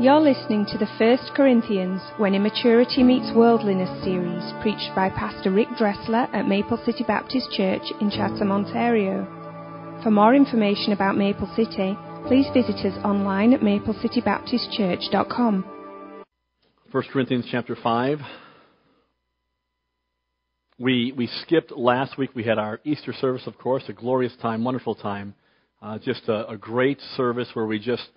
You're 0.00 0.18
listening 0.18 0.64
to 0.72 0.78
the 0.78 0.88
First 0.96 1.32
Corinthians 1.36 2.00
When 2.16 2.34
Immaturity 2.34 3.02
Meets 3.02 3.36
Worldliness 3.36 4.02
series, 4.02 4.42
preached 4.62 4.90
by 4.96 5.10
Pastor 5.10 5.50
Rick 5.50 5.68
Dressler 5.76 6.26
at 6.32 6.48
Maple 6.48 6.78
City 6.86 7.04
Baptist 7.06 7.52
Church 7.52 7.82
in 8.00 8.08
Chatham, 8.08 8.50
Ontario. 8.50 9.26
For 10.02 10.10
more 10.10 10.34
information 10.34 10.94
about 10.94 11.18
Maple 11.18 11.52
City, 11.54 11.98
please 12.26 12.46
visit 12.54 12.76
us 12.76 12.96
online 13.04 13.52
at 13.52 13.60
maplecitybaptistchurch.com. 13.60 15.64
1 16.90 17.04
Corinthians 17.12 17.44
chapter 17.50 17.76
5. 17.76 18.20
We, 20.78 21.12
we 21.14 21.26
skipped 21.42 21.72
last 21.72 22.16
week. 22.16 22.30
We 22.34 22.44
had 22.44 22.58
our 22.58 22.80
Easter 22.84 23.12
service, 23.12 23.46
of 23.46 23.58
course, 23.58 23.82
a 23.88 23.92
glorious 23.92 24.32
time, 24.40 24.64
wonderful 24.64 24.94
time. 24.94 25.34
Uh, 25.82 25.98
just 25.98 26.26
a, 26.28 26.48
a 26.48 26.56
great 26.56 26.98
service 27.18 27.48
where 27.52 27.66
we 27.66 27.78
just 27.78 28.08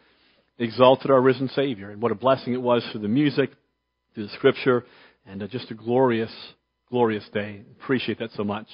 exalted 0.57 1.11
our 1.11 1.21
risen 1.21 1.49
Savior. 1.49 1.89
And 1.89 2.01
what 2.01 2.11
a 2.11 2.15
blessing 2.15 2.53
it 2.53 2.61
was 2.61 2.83
through 2.91 3.01
the 3.01 3.07
music, 3.07 3.51
through 4.13 4.27
the 4.27 4.33
scripture, 4.33 4.85
and 5.25 5.41
uh, 5.41 5.47
just 5.47 5.71
a 5.71 5.75
glorious, 5.75 6.31
glorious 6.89 7.25
day. 7.33 7.61
Appreciate 7.81 8.19
that 8.19 8.31
so 8.35 8.43
much. 8.43 8.67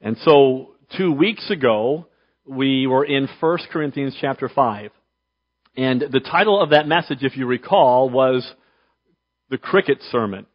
And 0.00 0.16
so, 0.24 0.74
two 0.96 1.12
weeks 1.12 1.50
ago, 1.50 2.06
we 2.44 2.86
were 2.86 3.04
in 3.04 3.28
1 3.40 3.58
Corinthians 3.70 4.16
chapter 4.20 4.48
5. 4.48 4.90
And 5.76 6.00
the 6.10 6.20
title 6.20 6.60
of 6.60 6.70
that 6.70 6.86
message, 6.86 7.18
if 7.22 7.36
you 7.36 7.46
recall, 7.46 8.10
was 8.10 8.50
the 9.48 9.58
cricket 9.58 9.98
sermon. 10.10 10.46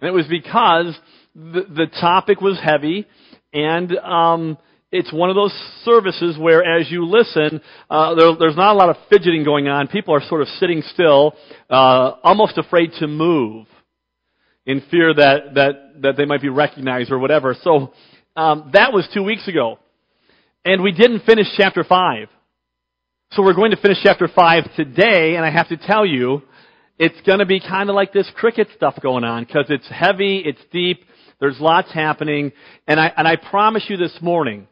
And 0.00 0.08
it 0.08 0.12
was 0.12 0.26
because 0.28 0.98
the, 1.34 1.62
the 1.68 1.86
topic 2.00 2.40
was 2.40 2.58
heavy 2.62 3.06
and 3.52 3.96
um, 3.98 4.58
it's 4.90 5.12
one 5.12 5.28
of 5.28 5.36
those 5.36 5.52
services 5.84 6.38
where 6.38 6.64
as 6.64 6.90
you 6.90 7.04
listen, 7.04 7.60
uh, 7.90 8.14
there, 8.14 8.32
there's 8.38 8.56
not 8.56 8.74
a 8.74 8.78
lot 8.78 8.88
of 8.88 8.96
fidgeting 9.10 9.44
going 9.44 9.68
on. 9.68 9.88
People 9.88 10.14
are 10.14 10.22
sort 10.22 10.40
of 10.40 10.48
sitting 10.60 10.82
still, 10.92 11.34
uh, 11.68 12.12
almost 12.22 12.56
afraid 12.56 12.92
to 13.00 13.06
move 13.06 13.66
in 14.64 14.82
fear 14.90 15.12
that, 15.12 15.54
that, 15.54 16.02
that 16.02 16.16
they 16.16 16.24
might 16.24 16.40
be 16.40 16.48
recognized 16.48 17.10
or 17.10 17.18
whatever. 17.18 17.54
So 17.62 17.92
um, 18.36 18.70
that 18.72 18.92
was 18.92 19.08
two 19.12 19.22
weeks 19.22 19.46
ago. 19.48 19.78
And 20.64 20.82
we 20.82 20.92
didn't 20.92 21.20
finish 21.20 21.46
chapter 21.56 21.84
5. 21.84 22.28
So 23.32 23.42
we're 23.42 23.54
going 23.54 23.72
to 23.72 23.76
finish 23.76 23.98
chapter 24.02 24.28
5 24.28 24.74
today, 24.74 25.36
and 25.36 25.44
I 25.44 25.50
have 25.50 25.68
to 25.68 25.76
tell 25.76 26.06
you, 26.06 26.42
it's 26.98 27.20
going 27.26 27.40
to 27.40 27.46
be 27.46 27.60
kind 27.60 27.90
of 27.90 27.94
like 27.94 28.12
this 28.12 28.30
cricket 28.34 28.68
stuff 28.74 28.98
going 29.02 29.24
on 29.24 29.44
because 29.44 29.66
it's 29.68 29.88
heavy, 29.88 30.38
it's 30.38 30.60
deep, 30.72 31.04
there's 31.40 31.58
lots 31.60 31.92
happening, 31.92 32.52
and 32.86 32.98
I, 32.98 33.12
and 33.16 33.28
I 33.28 33.36
promise 33.36 33.84
you 33.88 33.96
this 33.96 34.16
morning, 34.20 34.66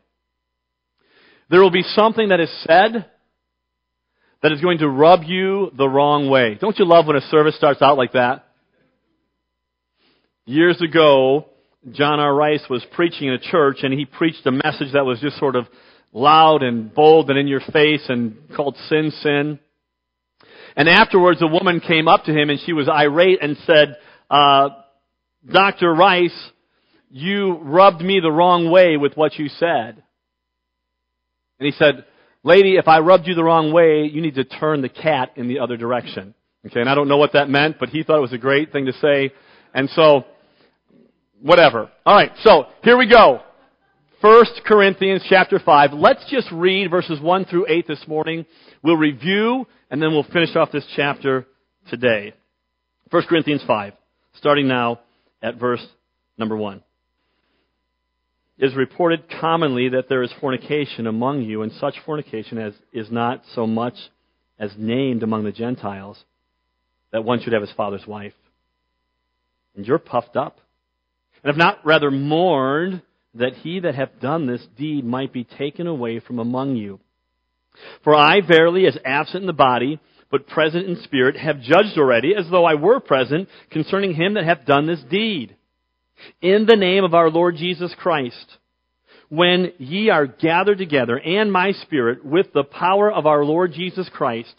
there 1.51 1.61
will 1.61 1.71
be 1.71 1.83
something 1.83 2.29
that 2.31 2.41
is 2.41 2.51
said 2.67 3.07
that 4.43 4.53
is 4.53 4.61
going 4.61 4.79
to 4.79 4.89
rub 4.89 5.23
you 5.25 5.71
the 5.77 5.89
wrong 5.89 6.29
way. 6.29 6.57
Don't 6.61 6.79
you 6.79 6.85
love 6.85 7.07
when 7.07 7.17
a 7.17 7.21
service 7.23 7.57
starts 7.57 7.83
out 7.83 7.97
like 7.97 8.13
that? 8.13 8.47
Years 10.45 10.81
ago, 10.81 11.47
John 11.93 12.21
R. 12.21 12.35
Rice 12.35 12.65
was 12.69 12.85
preaching 12.93 13.29
in 13.29 13.35
a 13.35 13.39
church 13.39 13.79
and 13.83 13.93
he 13.93 14.05
preached 14.05 14.47
a 14.47 14.53
message 14.53 14.93
that 14.93 15.05
was 15.05 15.21
just 15.21 15.39
sort 15.39 15.57
of 15.57 15.67
loud 16.13 16.63
and 16.63 16.93
bold 16.93 17.31
and 17.31 17.39
in 17.39 17.47
your 17.47 17.61
face 17.73 18.05
and 18.09 18.37
called 18.55 18.77
Sin 18.89 19.13
Sin. 19.23 19.59
And 20.77 20.89
afterwards 20.89 21.41
a 21.43 21.47
woman 21.47 21.81
came 21.81 22.09
up 22.09 22.25
to 22.25 22.33
him 22.33 22.51
and 22.51 22.61
she 22.65 22.73
was 22.73 22.89
irate 22.89 23.43
and 23.43 23.57
said, 23.67 23.97
uh, 24.31 24.71
Dr. 25.51 25.95
Rice, 25.95 26.51
you 27.11 27.55
rubbed 27.59 28.03
me 28.03 28.21
the 28.21 28.33
wrong 28.33 28.71
way 28.71 28.97
with 28.97 29.15
what 29.15 29.37
you 29.39 29.49
said. 29.49 30.03
And 31.59 31.67
he 31.67 31.73
said, 31.73 32.05
Lady, 32.43 32.77
if 32.77 32.87
I 32.87 33.01
rubbed 33.01 33.27
you 33.27 33.35
the 33.35 33.45
wrong 33.45 33.73
way, 33.73 34.05
you 34.05 34.21
need 34.21 34.37
to 34.37 34.45
turn 34.45 34.83
the 34.83 34.89
cat 34.89 35.33
in 35.37 35.49
the 35.49 35.59
other 35.59 35.77
direction. 35.77 36.35
Okay, 36.67 36.81
and 36.81 36.89
I 36.89 36.95
don't 36.95 37.09
know 37.09 37.17
what 37.17 37.33
that 37.33 37.49
meant, 37.49 37.77
but 37.79 37.89
he 37.89 38.03
thought 38.03 38.19
it 38.19 38.23
was 38.23 38.33
a 38.33 38.39
great 38.39 38.73
thing 38.73 38.87
to 38.87 38.93
say. 38.95 39.33
And 39.75 39.89
so, 39.91 40.25
whatever. 41.41 41.91
Alright, 42.07 42.33
so, 42.43 42.67
here 42.83 42.97
we 42.97 43.09
go. 43.09 43.41
1 44.21 44.45
Corinthians 44.65 45.23
chapter 45.29 45.59
5. 45.59 45.93
Let's 45.93 46.29
just 46.31 46.51
read 46.53 46.91
verses 46.91 47.21
1 47.21 47.45
through 47.47 47.67
8 47.69 47.87
this 47.87 48.05
morning. 48.09 48.47
We'll 48.83 48.97
review, 48.97 49.67
and 49.91 50.03
then 50.03 50.13
we'll 50.13 50.25
finish 50.25 50.55
off 50.57 50.73
this 50.73 50.87
chapter 50.97 51.47
today. 51.91 52.35
1 53.11 53.23
Corinthians 53.29 53.63
5, 53.67 53.93
starting 54.35 54.67
now 54.67 55.01
at 55.43 55.57
verse 55.57 55.85
number 56.39 56.57
1 56.57 56.83
is 58.59 58.75
reported 58.75 59.25
commonly 59.41 59.91
that 59.91 60.09
there 60.09 60.23
is 60.23 60.33
fornication 60.41 61.07
among 61.07 61.43
you, 61.43 61.63
and 61.63 61.73
such 61.73 61.95
fornication 62.05 62.59
as 62.59 62.73
is 62.93 63.11
not 63.11 63.43
so 63.55 63.67
much 63.67 63.95
as 64.59 64.73
named 64.79 65.23
among 65.23 65.45
the 65.45 65.53
Gentiles, 65.53 66.23
that 67.13 67.25
one 67.25 67.41
should 67.41 67.53
have 67.53 67.63
his 67.63 67.73
father's 67.77 68.07
wife. 68.07 68.33
And 69.77 69.87
you're 69.87 69.99
puffed 69.99 70.37
up, 70.37 70.59
and 71.43 71.51
have 71.51 71.59
not 71.59 71.85
rather 71.85 72.11
mourned 72.11 73.03
that 73.35 73.53
he 73.55 73.81
that 73.81 73.95
hath 73.95 74.21
done 74.21 74.47
this 74.47 74.67
deed 74.79 75.05
might 75.05 75.33
be 75.33 75.45
taken 75.45 75.87
away 75.87 76.21
from 76.21 76.39
among 76.39 76.77
you. 76.77 76.99
For 78.05 78.15
I 78.15 78.41
verily, 78.41 78.87
as 78.87 78.97
absent 79.05 79.43
in 79.43 79.47
the 79.47 79.53
body, 79.53 80.01
but 80.31 80.49
present 80.49 80.87
in 80.87 80.97
spirit, 81.03 81.37
have 81.37 81.61
judged 81.61 81.99
already, 81.99 82.35
as 82.35 82.49
though 82.51 82.65
I 82.65 82.75
were 82.75 83.01
present, 83.01 83.51
concerning 83.71 84.15
him 84.15 84.35
that 84.35 84.45
hath 84.45 84.65
done 84.65 84.87
this 84.87 85.03
deed 85.11 85.56
in 86.41 86.67
the 86.67 86.77
name 86.77 87.05
of 87.05 87.15
our 87.15 87.31
Lord 87.31 87.57
Jesus 87.57 87.95
Christ, 87.99 88.59
when 89.29 89.73
ye 89.79 90.11
are 90.11 90.27
gathered 90.27 90.79
together, 90.79 91.19
and 91.19 91.53
my 91.53 91.73
spirit, 91.73 92.25
with 92.25 92.53
the 92.53 92.65
power 92.65 93.11
of 93.11 93.27
our 93.27 93.45
Lord 93.45 93.73
Jesus 93.73 94.09
Christ, 94.13 94.55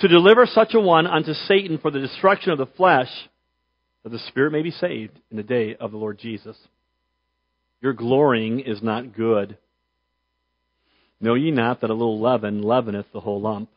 to 0.00 0.08
deliver 0.08 0.46
such 0.46 0.74
a 0.74 0.80
one 0.80 1.06
unto 1.06 1.32
Satan 1.32 1.78
for 1.78 1.90
the 1.90 2.00
destruction 2.00 2.52
of 2.52 2.58
the 2.58 2.66
flesh, 2.66 3.08
that 4.02 4.10
the 4.10 4.18
spirit 4.28 4.52
may 4.52 4.62
be 4.62 4.70
saved 4.70 5.18
in 5.30 5.36
the 5.36 5.42
day 5.42 5.74
of 5.74 5.90
the 5.90 5.96
Lord 5.96 6.18
Jesus. 6.18 6.56
Your 7.80 7.92
glorying 7.92 8.60
is 8.60 8.82
not 8.82 9.14
good. 9.14 9.56
Know 11.20 11.34
ye 11.34 11.50
not 11.50 11.80
that 11.80 11.90
a 11.90 11.94
little 11.94 12.20
leaven 12.20 12.62
leaveneth 12.62 13.06
the 13.12 13.20
whole 13.20 13.40
lump? 13.40 13.70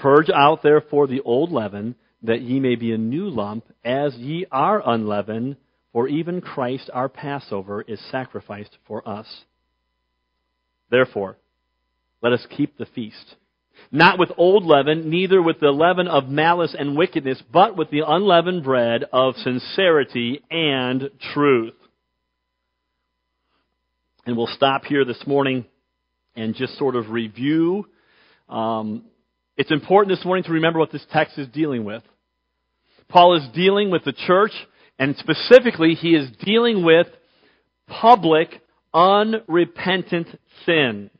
Purge 0.00 0.30
out 0.30 0.62
therefore 0.62 1.06
the 1.06 1.20
old 1.20 1.50
leaven, 1.50 1.96
that 2.22 2.42
ye 2.42 2.60
may 2.60 2.76
be 2.76 2.92
a 2.92 2.98
new 2.98 3.28
lump, 3.28 3.64
as 3.84 4.14
ye 4.14 4.46
are 4.52 4.82
unleavened, 4.88 5.56
for 5.92 6.08
even 6.08 6.40
Christ, 6.40 6.90
our 6.92 7.08
Passover, 7.08 7.82
is 7.82 8.00
sacrificed 8.10 8.76
for 8.86 9.06
us. 9.08 9.44
Therefore, 10.90 11.36
let 12.22 12.32
us 12.32 12.46
keep 12.56 12.76
the 12.76 12.86
feast. 12.86 13.36
Not 13.90 14.18
with 14.18 14.30
old 14.36 14.64
leaven, 14.64 15.08
neither 15.08 15.40
with 15.40 15.60
the 15.60 15.70
leaven 15.70 16.08
of 16.08 16.28
malice 16.28 16.74
and 16.78 16.96
wickedness, 16.96 17.42
but 17.52 17.76
with 17.76 17.90
the 17.90 18.02
unleavened 18.06 18.64
bread 18.64 19.04
of 19.12 19.36
sincerity 19.36 20.42
and 20.50 21.10
truth. 21.32 21.74
And 24.26 24.36
we'll 24.36 24.48
stop 24.48 24.84
here 24.84 25.04
this 25.04 25.22
morning 25.26 25.64
and 26.36 26.54
just 26.54 26.76
sort 26.76 26.96
of 26.96 27.10
review. 27.10 27.86
Um, 28.48 29.04
it's 29.56 29.70
important 29.70 30.16
this 30.16 30.24
morning 30.24 30.44
to 30.44 30.52
remember 30.52 30.78
what 30.78 30.92
this 30.92 31.06
text 31.12 31.38
is 31.38 31.48
dealing 31.48 31.84
with. 31.84 32.02
Paul 33.08 33.36
is 33.36 33.48
dealing 33.54 33.90
with 33.90 34.04
the 34.04 34.12
church 34.12 34.52
and 34.98 35.16
specifically, 35.16 35.94
he 35.94 36.10
is 36.14 36.28
dealing 36.44 36.84
with 36.84 37.06
public, 37.86 38.60
unrepentant 38.92 40.28
sin. 40.66 41.10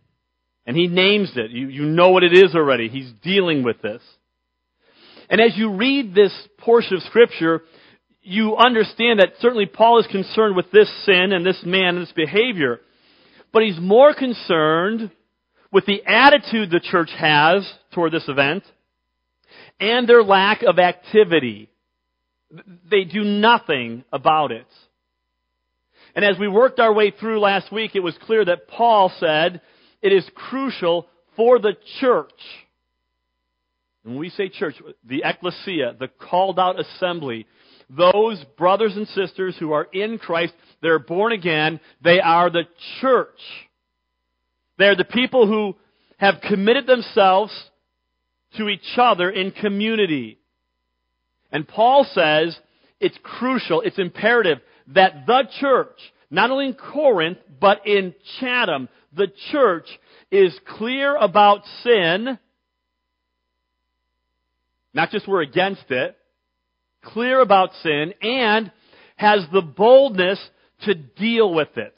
And 0.66 0.76
he 0.76 0.86
names 0.86 1.32
it. 1.36 1.50
You, 1.50 1.68
you 1.68 1.84
know 1.84 2.10
what 2.10 2.24
it 2.24 2.32
is 2.32 2.54
already. 2.54 2.88
He's 2.88 3.12
dealing 3.22 3.62
with 3.62 3.80
this. 3.80 4.02
And 5.30 5.40
as 5.40 5.56
you 5.56 5.74
read 5.74 6.14
this 6.14 6.32
portion 6.58 6.96
of 6.96 7.02
Scripture, 7.04 7.62
you 8.22 8.56
understand 8.56 9.20
that 9.20 9.34
certainly 9.40 9.66
Paul 9.66 10.00
is 10.00 10.06
concerned 10.08 10.56
with 10.56 10.70
this 10.70 10.90
sin 11.04 11.32
and 11.32 11.46
this 11.46 11.60
man 11.64 11.96
and 11.96 12.02
this 12.02 12.12
behavior. 12.12 12.80
But 13.52 13.62
he's 13.62 13.78
more 13.80 14.12
concerned 14.12 15.10
with 15.72 15.86
the 15.86 16.02
attitude 16.06 16.70
the 16.70 16.80
church 16.80 17.10
has 17.16 17.70
toward 17.92 18.12
this 18.12 18.28
event 18.28 18.64
and 19.80 20.08
their 20.08 20.22
lack 20.22 20.62
of 20.62 20.78
activity. 20.78 21.70
They 22.90 23.04
do 23.04 23.24
nothing 23.24 24.04
about 24.12 24.52
it. 24.52 24.66
And 26.14 26.24
as 26.24 26.38
we 26.38 26.48
worked 26.48 26.80
our 26.80 26.92
way 26.92 27.10
through 27.10 27.40
last 27.40 27.72
week, 27.72 27.92
it 27.94 28.00
was 28.00 28.16
clear 28.22 28.44
that 28.44 28.68
Paul 28.68 29.12
said 29.20 29.60
it 30.02 30.12
is 30.12 30.28
crucial 30.34 31.06
for 31.36 31.58
the 31.58 31.74
church. 32.00 32.32
And 34.04 34.14
when 34.14 34.20
we 34.20 34.30
say 34.30 34.48
church, 34.48 34.74
the 35.04 35.22
ecclesia, 35.24 35.96
the 35.98 36.08
called 36.08 36.58
out 36.58 36.80
assembly, 36.80 37.46
those 37.90 38.42
brothers 38.56 38.96
and 38.96 39.06
sisters 39.08 39.56
who 39.58 39.72
are 39.72 39.86
in 39.92 40.18
Christ, 40.18 40.54
they're 40.82 40.98
born 40.98 41.32
again, 41.32 41.80
they 42.02 42.20
are 42.20 42.50
the 42.50 42.64
church. 43.00 43.40
They're 44.78 44.96
the 44.96 45.04
people 45.04 45.46
who 45.46 45.76
have 46.18 46.40
committed 46.46 46.86
themselves 46.86 47.52
to 48.56 48.68
each 48.68 48.96
other 48.96 49.30
in 49.30 49.50
community. 49.50 50.37
And 51.52 51.66
Paul 51.66 52.04
says 52.12 52.58
it's 53.00 53.18
crucial, 53.22 53.80
it's 53.82 53.98
imperative 53.98 54.58
that 54.88 55.26
the 55.26 55.48
church, 55.60 55.98
not 56.30 56.50
only 56.50 56.66
in 56.66 56.74
Corinth, 56.74 57.38
but 57.60 57.86
in 57.86 58.14
Chatham, 58.40 58.88
the 59.14 59.28
church 59.50 59.86
is 60.30 60.58
clear 60.76 61.16
about 61.16 61.62
sin 61.82 62.38
Not 64.94 65.10
just 65.10 65.28
we're 65.28 65.42
against 65.42 65.90
it, 65.90 66.16
clear 67.04 67.40
about 67.40 67.70
sin, 67.82 68.14
and 68.20 68.72
has 69.16 69.46
the 69.52 69.62
boldness 69.62 70.40
to 70.86 70.94
deal 70.94 71.54
with 71.54 71.68
it. 71.76 71.94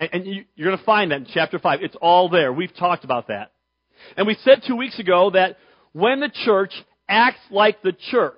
And, 0.00 0.10
and 0.12 0.26
you, 0.26 0.44
you're 0.54 0.68
going 0.68 0.78
to 0.78 0.84
find 0.84 1.10
that 1.10 1.16
in 1.20 1.26
chapter 1.32 1.58
5. 1.58 1.82
It's 1.82 1.96
all 2.00 2.28
there. 2.28 2.52
We've 2.52 2.74
talked 2.74 3.04
about 3.04 3.28
that. 3.28 3.52
And 4.16 4.26
we 4.26 4.36
said 4.42 4.62
two 4.66 4.76
weeks 4.76 4.98
ago 4.98 5.30
that 5.34 5.56
when 5.92 6.20
the 6.20 6.30
church 6.44 6.72
acts 7.08 7.40
like 7.50 7.82
the 7.82 7.92
church, 8.10 8.34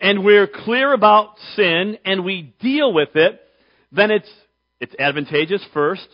and 0.00 0.24
we're 0.24 0.46
clear 0.46 0.92
about 0.92 1.34
sin 1.56 1.98
and 2.04 2.24
we 2.24 2.54
deal 2.60 2.92
with 2.92 3.16
it, 3.16 3.40
then 3.90 4.10
it's, 4.10 4.30
it's 4.80 4.94
advantageous 4.98 5.64
first 5.74 6.06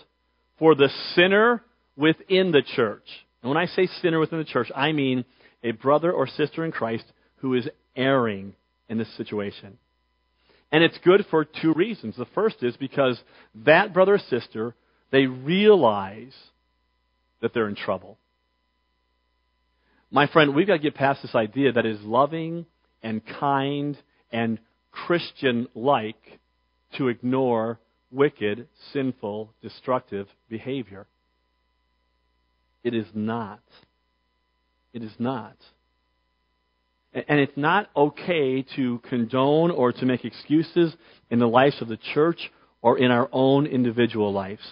for 0.58 0.74
the 0.74 0.88
sinner 1.14 1.62
within 1.96 2.52
the 2.52 2.62
church. 2.62 3.04
And 3.42 3.50
when 3.50 3.58
I 3.58 3.66
say 3.66 3.88
sinner 4.00 4.18
within 4.18 4.38
the 4.38 4.44
church, 4.44 4.70
I 4.74 4.92
mean 4.92 5.24
a 5.62 5.72
brother 5.72 6.10
or 6.12 6.26
sister 6.26 6.64
in 6.64 6.72
Christ 6.72 7.04
who 7.36 7.54
is 7.54 7.68
erring 7.94 8.54
in 8.88 8.98
this 8.98 9.14
situation. 9.16 9.78
And 10.72 10.82
it's 10.82 10.98
good 11.04 11.26
for 11.30 11.44
two 11.44 11.72
reasons. 11.74 12.16
The 12.16 12.26
first 12.34 12.56
is 12.62 12.76
because 12.76 13.20
that 13.54 13.92
brother 13.92 14.14
or 14.14 14.18
sister, 14.18 14.74
they 15.12 15.26
realize 15.26 16.34
that 17.42 17.52
they're 17.54 17.68
in 17.68 17.76
trouble. 17.76 18.18
My 20.14 20.28
friend, 20.28 20.54
we've 20.54 20.68
got 20.68 20.74
to 20.74 20.78
get 20.78 20.94
past 20.94 21.22
this 21.22 21.34
idea 21.34 21.72
that 21.72 21.84
is 21.84 22.00
loving 22.02 22.66
and 23.02 23.20
kind 23.40 23.98
and 24.30 24.60
Christian 24.92 25.66
like 25.74 26.38
to 26.96 27.08
ignore 27.08 27.80
wicked, 28.12 28.68
sinful, 28.92 29.52
destructive 29.60 30.28
behavior. 30.48 31.08
It 32.84 32.94
is 32.94 33.06
not. 33.12 33.58
It 34.92 35.02
is 35.02 35.10
not. 35.18 35.56
And 37.12 37.40
it's 37.40 37.56
not 37.56 37.88
okay 37.96 38.64
to 38.76 39.00
condone 39.08 39.72
or 39.72 39.90
to 39.90 40.06
make 40.06 40.24
excuses 40.24 40.94
in 41.28 41.40
the 41.40 41.48
lives 41.48 41.82
of 41.82 41.88
the 41.88 41.98
church 42.14 42.52
or 42.82 42.98
in 42.98 43.10
our 43.10 43.28
own 43.32 43.66
individual 43.66 44.32
lives. 44.32 44.62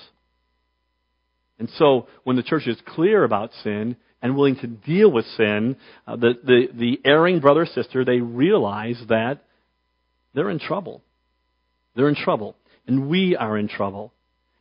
And 1.59 1.69
so, 1.79 2.07
when 2.23 2.37
the 2.37 2.45
church 2.45 2.69
is 2.69 2.79
clear 2.87 3.25
about 3.25 3.51
sin 3.65 3.97
and 4.23 4.37
willing 4.37 4.57
to 4.57 4.67
deal 4.69 5.11
with 5.11 5.27
sin, 5.37 5.77
uh, 6.07 6.17
the, 6.17 6.35
the, 6.45 6.69
the 6.73 7.01
erring 7.05 7.41
brother 7.41 7.67
sister, 7.67 8.05
they 8.05 8.21
realize 8.21 9.03
that 9.09 9.43
they're 10.33 10.51
in 10.51 10.61
trouble. 10.61 11.03
They're 11.97 12.09
in 12.09 12.15
trouble. 12.15 12.57
And 12.87 13.09
we 13.09 13.37
are 13.37 13.59
in 13.59 13.69
trouble. 13.69 14.13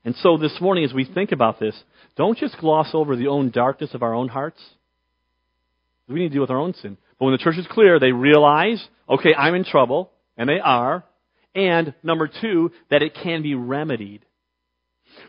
And 0.04 0.16
so 0.16 0.38
this 0.38 0.58
morning, 0.60 0.84
as 0.84 0.94
we 0.94 1.06
think 1.06 1.32
about 1.32 1.60
this, 1.60 1.76
don't 2.18 2.38
just 2.38 2.58
gloss 2.58 2.90
over 2.94 3.16
the 3.16 3.28
own 3.28 3.52
darkness 3.52 3.94
of 3.94 4.02
our 4.02 4.14
own 4.14 4.28
hearts. 4.28 4.60
We 6.08 6.20
need 6.20 6.30
to 6.30 6.34
deal 6.34 6.42
with 6.42 6.50
our 6.50 6.60
own 6.60 6.74
sin. 6.74 6.98
But 7.20 7.26
when 7.26 7.34
the 7.34 7.38
church 7.38 7.58
is 7.58 7.68
clear, 7.70 8.00
they 8.00 8.12
realize, 8.12 8.84
okay, 9.08 9.34
I'm 9.34 9.54
in 9.54 9.64
trouble, 9.64 10.12
and 10.38 10.50
they 10.50 10.60
are. 10.60 11.04
And 11.54 11.94
number 12.04 12.28
two, 12.28 12.72
that 12.90 13.04
it 13.04 13.16
can 13.24 13.44
be 13.44 13.56
remedied. 13.56 14.26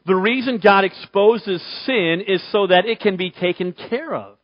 The 0.06 0.14
reason 0.14 0.60
God 0.62 0.84
exposes 0.84 1.62
sin 1.86 2.22
is 2.26 2.42
so 2.52 2.66
that 2.66 2.86
it 2.86 3.00
can 3.00 3.16
be 3.16 3.30
taken 3.30 3.72
care 3.72 4.14
of. 4.14 4.38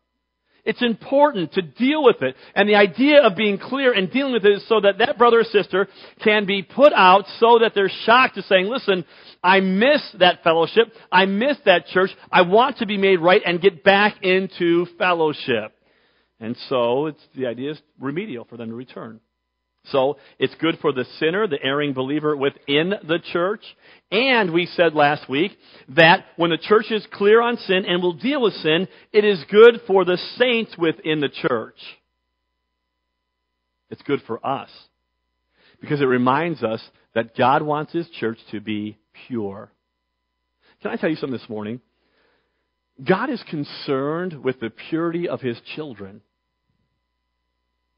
It's 0.65 0.83
important 0.83 1.53
to 1.55 1.63
deal 1.63 2.05
with 2.05 2.21
it. 2.21 2.37
And 2.55 2.69
the 2.69 2.75
idea 2.75 3.23
of 3.23 3.37
being 3.37 3.57
clear 3.57 3.93
and 3.95 4.11
dealing 4.11 4.35
with 4.35 4.45
it 4.45 4.53
is 4.53 4.69
so 4.69 4.81
that 4.81 4.99
that 4.99 5.17
brother 5.17 5.41
or 5.41 5.45
sister 5.45 5.89
can 6.23 6.45
be 6.45 6.63
put 6.63 6.93
out 6.93 7.25
so 7.39 7.61
that 7.61 7.73
they're 7.75 7.91
shocked 8.05 8.35
to 8.35 8.43
saying, 8.43 8.67
listen, 8.67 9.07
I 9.43 9.61
miss 9.61 10.03
that 10.19 10.43
fellowship. 10.43 10.93
I 11.11 11.25
miss 11.25 11.57
that 11.65 11.87
church. 11.87 12.11
I 12.31 12.43
want 12.43 12.79
to 12.79 12.87
be 12.87 12.99
made 12.99 13.19
right 13.21 13.41
and 13.47 13.63
get 13.63 13.83
back 13.83 14.23
into 14.23 14.85
fellowship. 14.99 15.73
And 16.39 16.55
so 16.69 17.07
it's, 17.07 17.23
the 17.35 17.47
idea 17.47 17.71
is 17.71 17.81
remedial 17.99 18.45
for 18.45 18.59
them 18.59 18.69
to 18.69 18.75
return. 18.75 19.21
So 19.91 20.19
it's 20.39 20.55
good 20.57 20.79
for 20.81 20.93
the 20.93 21.05
sinner, 21.19 21.47
the 21.47 21.63
erring 21.63 21.93
believer 21.93 22.37
within 22.37 22.95
the 23.07 23.19
church. 23.33 23.63
And 24.11 24.53
we 24.53 24.67
said 24.67 24.95
last 24.95 25.29
week 25.29 25.53
that 25.91 26.25
when 26.37 26.51
the 26.51 26.59
church 26.59 26.91
is 26.91 27.07
clear 27.13 27.41
on 27.41 27.57
sin 27.57 27.85
and 27.87 28.03
will 28.03 28.15
deal 28.15 28.43
with 28.43 28.55
sin, 28.55 28.89
it 29.13 29.25
is 29.25 29.43
good 29.51 29.81
for 29.87 30.05
the 30.05 30.19
saints 30.37 30.77
within 30.79 31.21
the 31.21 31.29
church. 31.29 31.77
It's 33.91 34.03
good 34.03 34.21
for 34.27 34.45
us. 34.47 34.71
Because 35.81 36.01
it 36.01 36.07
reminds 36.07 36.63
us 36.63 36.83
that 37.15 37.37
God 37.37 37.63
wants 37.63 37.93
His 37.93 38.09
church 38.11 38.39
to 38.51 38.61
be 38.61 38.99
pure. 39.27 39.71
Can 40.83 40.91
I 40.91 40.97
tell 40.97 41.11
you 41.11 41.17
something 41.17 41.39
this 41.39 41.49
morning? 41.49 41.81
God 43.03 43.31
is 43.31 43.43
concerned 43.49 44.43
with 44.43 44.61
the 44.61 44.71
purity 44.71 45.29
of 45.29 45.41
His 45.41 45.59
children. 45.77 46.21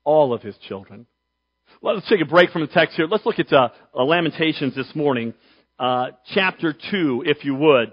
All 0.04 0.32
of 0.32 0.42
His 0.42 0.56
children. 0.68 1.06
Let's 1.82 2.06
take 2.10 2.20
a 2.20 2.26
break 2.26 2.50
from 2.50 2.60
the 2.60 2.66
text 2.66 2.94
here. 2.96 3.06
Let's 3.06 3.24
look 3.24 3.38
at 3.38 3.50
uh, 3.50 3.70
Lamentations 3.94 4.74
this 4.74 4.94
morning, 4.94 5.32
uh, 5.78 6.08
chapter 6.34 6.74
2, 6.74 7.24
if 7.24 7.42
you 7.42 7.54
would. 7.54 7.92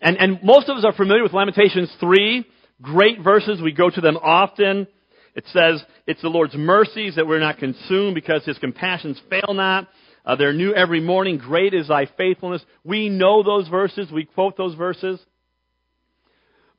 And, 0.00 0.16
and 0.16 0.42
most 0.42 0.70
of 0.70 0.78
us 0.78 0.84
are 0.86 0.94
familiar 0.94 1.22
with 1.22 1.34
Lamentations 1.34 1.94
3. 2.00 2.46
Great 2.80 3.20
verses. 3.22 3.60
We 3.60 3.72
go 3.72 3.90
to 3.90 4.00
them 4.00 4.16
often. 4.16 4.86
It 5.34 5.44
says, 5.52 5.84
it's 6.06 6.22
the 6.22 6.30
Lord's 6.30 6.54
mercies 6.54 7.16
that 7.16 7.26
we're 7.26 7.40
not 7.40 7.58
consumed 7.58 8.14
because 8.14 8.42
his 8.46 8.56
compassions 8.56 9.20
fail 9.28 9.52
not. 9.52 9.88
Uh, 10.24 10.36
they're 10.36 10.54
new 10.54 10.72
every 10.72 11.00
morning. 11.02 11.36
Great 11.36 11.74
is 11.74 11.88
thy 11.88 12.06
faithfulness. 12.16 12.64
We 12.84 13.10
know 13.10 13.42
those 13.42 13.68
verses. 13.68 14.10
We 14.10 14.24
quote 14.24 14.56
those 14.56 14.76
verses. 14.76 15.20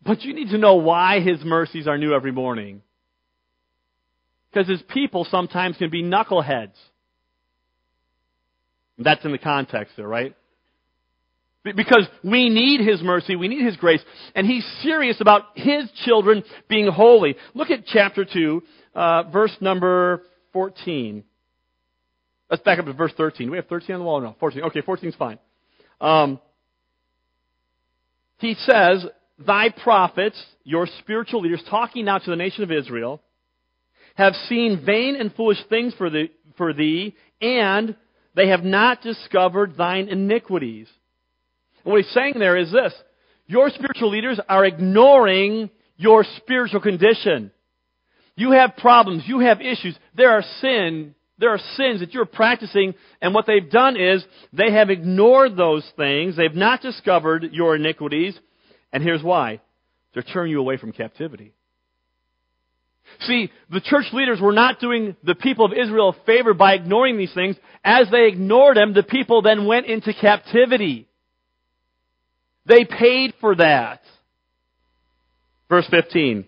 But 0.03 0.23
you 0.23 0.33
need 0.33 0.49
to 0.49 0.57
know 0.57 0.75
why 0.75 1.19
his 1.19 1.43
mercies 1.45 1.87
are 1.87 1.99
new 1.99 2.15
every 2.15 2.31
morning. 2.31 2.81
Because 4.53 4.69
his 4.69 4.83
people 4.83 5.25
sometimes 5.29 5.77
can 5.77 5.89
be 5.89 6.03
knuckleheads. 6.03 6.75
That's 8.97 9.25
in 9.25 9.31
the 9.31 9.39
context 9.39 9.95
there, 9.97 10.07
right? 10.07 10.35
Because 11.63 12.07
we 12.23 12.49
need 12.49 12.81
His 12.85 13.01
mercy, 13.01 13.35
we 13.35 13.47
need 13.47 13.65
His 13.65 13.77
grace, 13.77 14.01
and 14.35 14.45
He's 14.45 14.65
serious 14.81 15.21
about 15.21 15.43
His 15.55 15.89
children 16.05 16.43
being 16.67 16.87
holy. 16.91 17.35
Look 17.53 17.71
at 17.71 17.85
chapter 17.85 18.25
2, 18.25 18.63
uh, 18.93 19.23
verse 19.31 19.55
number 19.61 20.23
14. 20.51 21.23
Let's 22.49 22.61
back 22.63 22.79
up 22.79 22.85
to 22.85 22.93
verse 22.93 23.13
13. 23.15 23.49
We 23.49 23.57
have 23.57 23.67
13 23.67 23.95
on 23.95 23.99
the 23.99 24.05
wall? 24.05 24.21
No, 24.21 24.35
14. 24.39 24.63
Okay, 24.63 24.81
14 24.81 25.09
is 25.09 25.15
fine. 25.15 25.39
Um, 26.01 26.39
he 28.39 28.55
says, 28.55 29.05
Thy 29.39 29.69
prophets, 29.69 30.39
your 30.65 30.85
spiritual 30.99 31.41
leaders, 31.41 31.63
talking 31.69 32.05
now 32.05 32.19
to 32.19 32.29
the 32.29 32.35
nation 32.35 32.63
of 32.63 32.71
Israel, 32.71 33.21
have 34.15 34.33
seen 34.47 34.83
vain 34.85 35.15
and 35.15 35.33
foolish 35.33 35.59
things 35.69 35.93
for, 35.97 36.09
the, 36.09 36.29
for 36.57 36.73
thee, 36.73 37.15
and 37.41 37.95
they 38.35 38.49
have 38.49 38.63
not 38.63 39.01
discovered 39.01 39.75
thine 39.77 40.07
iniquities. 40.07 40.87
And 41.83 41.91
what 41.91 42.03
he's 42.03 42.13
saying 42.13 42.35
there 42.37 42.57
is 42.57 42.71
this 42.71 42.93
your 43.45 43.69
spiritual 43.69 44.09
leaders 44.09 44.39
are 44.47 44.65
ignoring 44.65 45.69
your 45.97 46.25
spiritual 46.37 46.81
condition. 46.81 47.51
You 48.35 48.51
have 48.51 48.77
problems, 48.77 49.23
you 49.27 49.39
have 49.39 49.61
issues, 49.61 49.95
there 50.15 50.31
are 50.31 50.43
sin, 50.59 51.13
there 51.37 51.51
are 51.51 51.59
sins 51.75 51.99
that 51.99 52.13
you're 52.13 52.25
practicing, 52.25 52.95
and 53.21 53.33
what 53.33 53.45
they've 53.45 53.69
done 53.69 53.95
is 53.95 54.25
they 54.53 54.71
have 54.71 54.89
ignored 54.89 55.55
those 55.55 55.87
things, 55.97 56.35
they've 56.35 56.55
not 56.55 56.81
discovered 56.81 57.49
your 57.51 57.75
iniquities, 57.75 58.37
and 58.91 59.03
here's 59.03 59.23
why. 59.23 59.59
To 60.13 60.21
turn 60.21 60.49
you 60.49 60.59
away 60.59 60.77
from 60.77 60.91
captivity. 60.91 61.53
See, 63.21 63.51
the 63.71 63.81
church 63.81 64.05
leaders 64.11 64.39
were 64.41 64.53
not 64.53 64.79
doing 64.79 65.15
the 65.23 65.35
people 65.35 65.65
of 65.65 65.73
Israel 65.73 66.09
a 66.09 66.25
favor 66.25 66.53
by 66.53 66.73
ignoring 66.73 67.17
these 67.17 67.33
things. 67.33 67.55
As 67.83 68.09
they 68.11 68.27
ignored 68.27 68.77
them, 68.77 68.93
the 68.93 69.03
people 69.03 69.41
then 69.41 69.65
went 69.65 69.85
into 69.85 70.13
captivity. 70.13 71.07
They 72.65 72.85
paid 72.85 73.33
for 73.39 73.55
that. 73.55 74.01
Verse 75.69 75.87
15. 75.89 76.45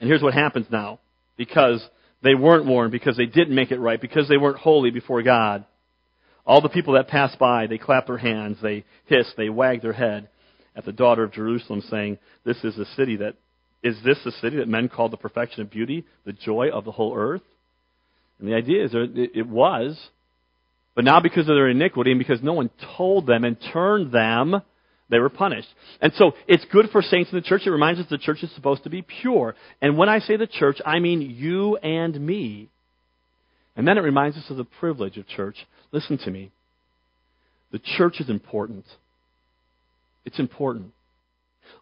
And 0.00 0.08
here's 0.08 0.22
what 0.22 0.34
happens 0.34 0.66
now. 0.70 1.00
Because 1.36 1.86
they 2.22 2.34
weren't 2.34 2.66
warned, 2.66 2.92
because 2.92 3.16
they 3.16 3.26
didn't 3.26 3.54
make 3.54 3.70
it 3.70 3.78
right, 3.78 4.00
because 4.00 4.28
they 4.28 4.36
weren't 4.36 4.58
holy 4.58 4.90
before 4.90 5.22
God. 5.22 5.64
All 6.44 6.60
the 6.60 6.68
people 6.68 6.94
that 6.94 7.08
passed 7.08 7.38
by, 7.38 7.66
they 7.66 7.78
clapped 7.78 8.06
their 8.06 8.18
hands, 8.18 8.56
they 8.62 8.84
hissed, 9.06 9.34
they 9.36 9.48
wagged 9.48 9.84
their 9.84 9.92
head 9.92 10.28
at 10.74 10.84
the 10.84 10.92
daughter 10.92 11.22
of 11.22 11.32
Jerusalem, 11.32 11.82
saying, 11.88 12.18
This 12.44 12.56
is 12.64 12.74
the 12.74 12.86
city 12.96 13.16
that 13.16 13.36
is 13.82 13.96
this 14.04 14.18
the 14.24 14.32
city 14.32 14.56
that 14.56 14.68
men 14.68 14.88
call 14.88 15.08
the 15.08 15.16
perfection 15.16 15.62
of 15.62 15.70
beauty, 15.70 16.04
the 16.24 16.32
joy 16.32 16.70
of 16.72 16.84
the 16.84 16.92
whole 16.92 17.16
earth? 17.16 17.42
And 18.38 18.48
the 18.48 18.54
idea 18.54 18.84
is 18.84 18.92
that 18.92 19.30
it 19.34 19.46
was, 19.46 19.98
but 20.94 21.04
now 21.04 21.20
because 21.20 21.48
of 21.48 21.54
their 21.54 21.68
iniquity 21.68 22.10
and 22.10 22.18
because 22.18 22.42
no 22.42 22.52
one 22.52 22.70
told 22.96 23.26
them 23.26 23.44
and 23.44 23.56
turned 23.72 24.12
them, 24.12 24.62
they 25.10 25.18
were 25.18 25.30
punished. 25.30 25.68
And 26.00 26.12
so 26.14 26.32
it's 26.46 26.64
good 26.70 26.90
for 26.90 27.02
saints 27.02 27.32
in 27.32 27.36
the 27.36 27.42
church. 27.42 27.62
It 27.64 27.70
reminds 27.70 28.00
us 28.00 28.06
the 28.10 28.18
church 28.18 28.42
is 28.42 28.54
supposed 28.54 28.84
to 28.84 28.90
be 28.90 29.02
pure. 29.02 29.54
And 29.80 29.96
when 29.96 30.08
I 30.08 30.18
say 30.18 30.36
the 30.36 30.46
church, 30.46 30.78
I 30.84 30.98
mean 30.98 31.20
you 31.20 31.76
and 31.76 32.20
me. 32.20 32.68
And 33.76 33.86
then 33.86 33.96
it 33.96 34.02
reminds 34.02 34.36
us 34.36 34.50
of 34.50 34.56
the 34.56 34.64
privilege 34.64 35.16
of 35.16 35.26
church. 35.28 35.56
Listen 35.92 36.18
to 36.18 36.30
me. 36.30 36.50
The 37.70 37.78
church 37.78 38.20
is 38.20 38.28
important. 38.28 38.84
It's 40.24 40.38
important. 40.38 40.92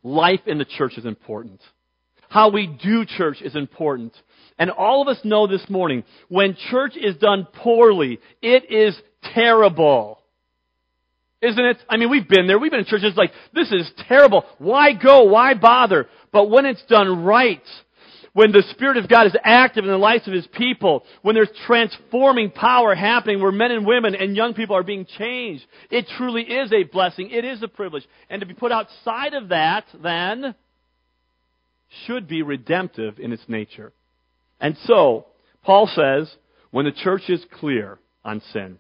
Life 0.03 0.41
in 0.47 0.59
the 0.59 0.65
church 0.65 0.99
is 0.99 1.05
important. 1.05 1.61
How 2.37 2.51
we 2.51 2.67
do 2.67 3.07
church 3.07 3.41
is 3.41 3.57
important. 3.57 4.15
And 4.59 4.71
all 4.71 5.01
of 5.01 5.09
us 5.09 5.19
know 5.25 5.47
this 5.47 5.65
morning, 5.71 6.05
when 6.29 6.55
church 6.71 6.93
is 6.95 7.17
done 7.17 7.49
poorly, 7.51 8.21
it 8.43 8.71
is 8.71 8.95
terrible. 9.33 10.21
Isn't 11.41 11.65
it? 11.65 11.79
I 11.89 11.97
mean, 11.97 12.11
we've 12.11 12.29
been 12.29 12.47
there. 12.47 12.59
We've 12.59 12.71
been 12.71 12.81
in 12.81 12.87
churches 12.87 13.15
like, 13.17 13.33
this 13.55 13.73
is 13.73 13.91
terrible. 14.07 14.45
Why 14.59 14.93
go? 14.93 15.23
Why 15.23 15.55
bother? 15.55 16.09
But 16.31 16.51
when 16.51 16.67
it's 16.67 16.85
done 16.91 17.25
right, 17.25 17.63
when 18.35 18.53
the 18.53 18.65
Spirit 18.73 18.99
of 18.99 19.09
God 19.09 19.27
is 19.29 19.37
active 19.43 19.85
in 19.85 19.91
the 19.91 19.97
lives 19.97 20.29
of 20.29 20.35
His 20.35 20.47
people, 20.47 21.05
when 21.23 21.35
there's 21.35 21.49
transforming 21.67 22.51
power 22.51 22.95
happening 22.95 23.41
where 23.41 23.51
men 23.51 23.71
and 23.71 23.87
women 23.87 24.15
and 24.15 24.37
young 24.37 24.53
people 24.53 24.77
are 24.77 24.83
being 24.83 25.07
changed, 25.07 25.65
it 25.91 26.05
truly 26.19 26.43
is 26.43 26.71
a 26.71 26.83
blessing. 26.83 27.31
It 27.31 27.47
is 27.47 27.63
a 27.63 27.69
privilege. 27.69 28.05
And 28.29 28.41
to 28.41 28.47
be 28.47 28.53
put 28.53 28.73
outside 28.73 29.33
of 29.33 29.49
that, 29.49 29.87
then, 30.03 30.55
should 32.05 32.29
be 32.29 32.43
redemptive 32.43 33.19
in 33.19 33.33
its 33.33 33.43
nature. 33.49 33.93
And 34.61 34.77
so, 34.85 35.27
Paul 35.63 35.87
says, 35.87 36.35
when 36.71 36.85
the 36.85 36.93
church 36.93 37.29
is 37.29 37.45
clear 37.59 37.99
on 38.25 38.43
sin, 38.53 38.79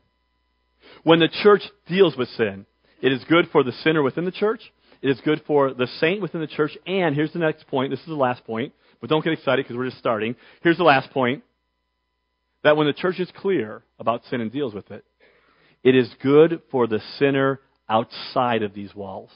when 1.03 1.19
the 1.19 1.29
church 1.43 1.63
deals 1.89 2.17
with 2.17 2.29
sin, 2.31 2.67
it 3.01 3.13
is 3.13 3.25
good 3.29 3.49
for 3.53 3.63
the 3.63 3.73
sinner 3.73 4.03
within 4.03 4.25
the 4.25 4.31
church, 4.31 4.61
it 5.03 5.11
is 5.11 5.21
good 5.25 5.43
for 5.47 5.75
the 5.75 5.87
saint 6.01 6.23
within 6.23 6.41
the 6.41 6.47
church, 6.47 6.77
and 6.87 7.15
here's 7.15 7.33
the 7.33 7.39
next 7.39 7.67
point, 7.67 7.91
this 7.91 8.01
is 8.01 8.07
the 8.07 8.15
last 8.15 8.45
point, 8.45 8.73
but 9.01 9.11
don't 9.11 9.23
get 9.23 9.33
excited 9.33 9.65
because 9.65 9.77
we're 9.77 9.87
just 9.87 9.99
starting. 9.99 10.37
Here's 10.63 10.79
the 10.79 10.85
last 10.85 11.11
point 11.11 11.43
that 12.63 12.77
when 12.77 12.87
the 12.87 12.93
church 12.93 13.21
is 13.21 13.31
clear 13.37 13.83
about 13.99 14.23
sin 14.31 14.41
and 14.41 14.51
deals 14.51 14.75
with 14.75 14.91
it, 14.91 15.05
it 15.85 15.95
is 15.95 16.11
good 16.23 16.63
for 16.71 16.87
the 16.87 17.01
sinner 17.19 17.61
outside 17.89 18.63
of 18.63 18.75
these 18.75 18.95
walls. 18.95 19.31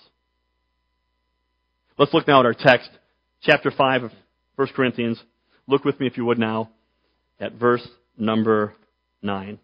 Let's 1.98 2.14
look 2.14 2.26
now 2.26 2.40
at 2.40 2.46
our 2.46 2.54
text, 2.54 2.90
chapter 3.42 3.70
5 3.70 4.04
of 4.04 4.12
1 4.56 4.68
Corinthians. 4.74 5.22
Look 5.66 5.84
with 5.84 5.98
me, 6.00 6.06
if 6.06 6.16
you 6.16 6.24
would, 6.24 6.38
now 6.38 6.70
at 7.40 7.54
verse 7.54 7.86
number 8.18 8.74
9. 9.22 9.58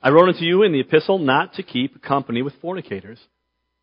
I 0.00 0.10
wrote 0.10 0.28
unto 0.28 0.44
you 0.44 0.62
in 0.62 0.72
the 0.72 0.80
epistle 0.80 1.18
not 1.18 1.54
to 1.54 1.62
keep 1.62 2.02
company 2.02 2.42
with 2.42 2.54
fornicators. 2.62 3.18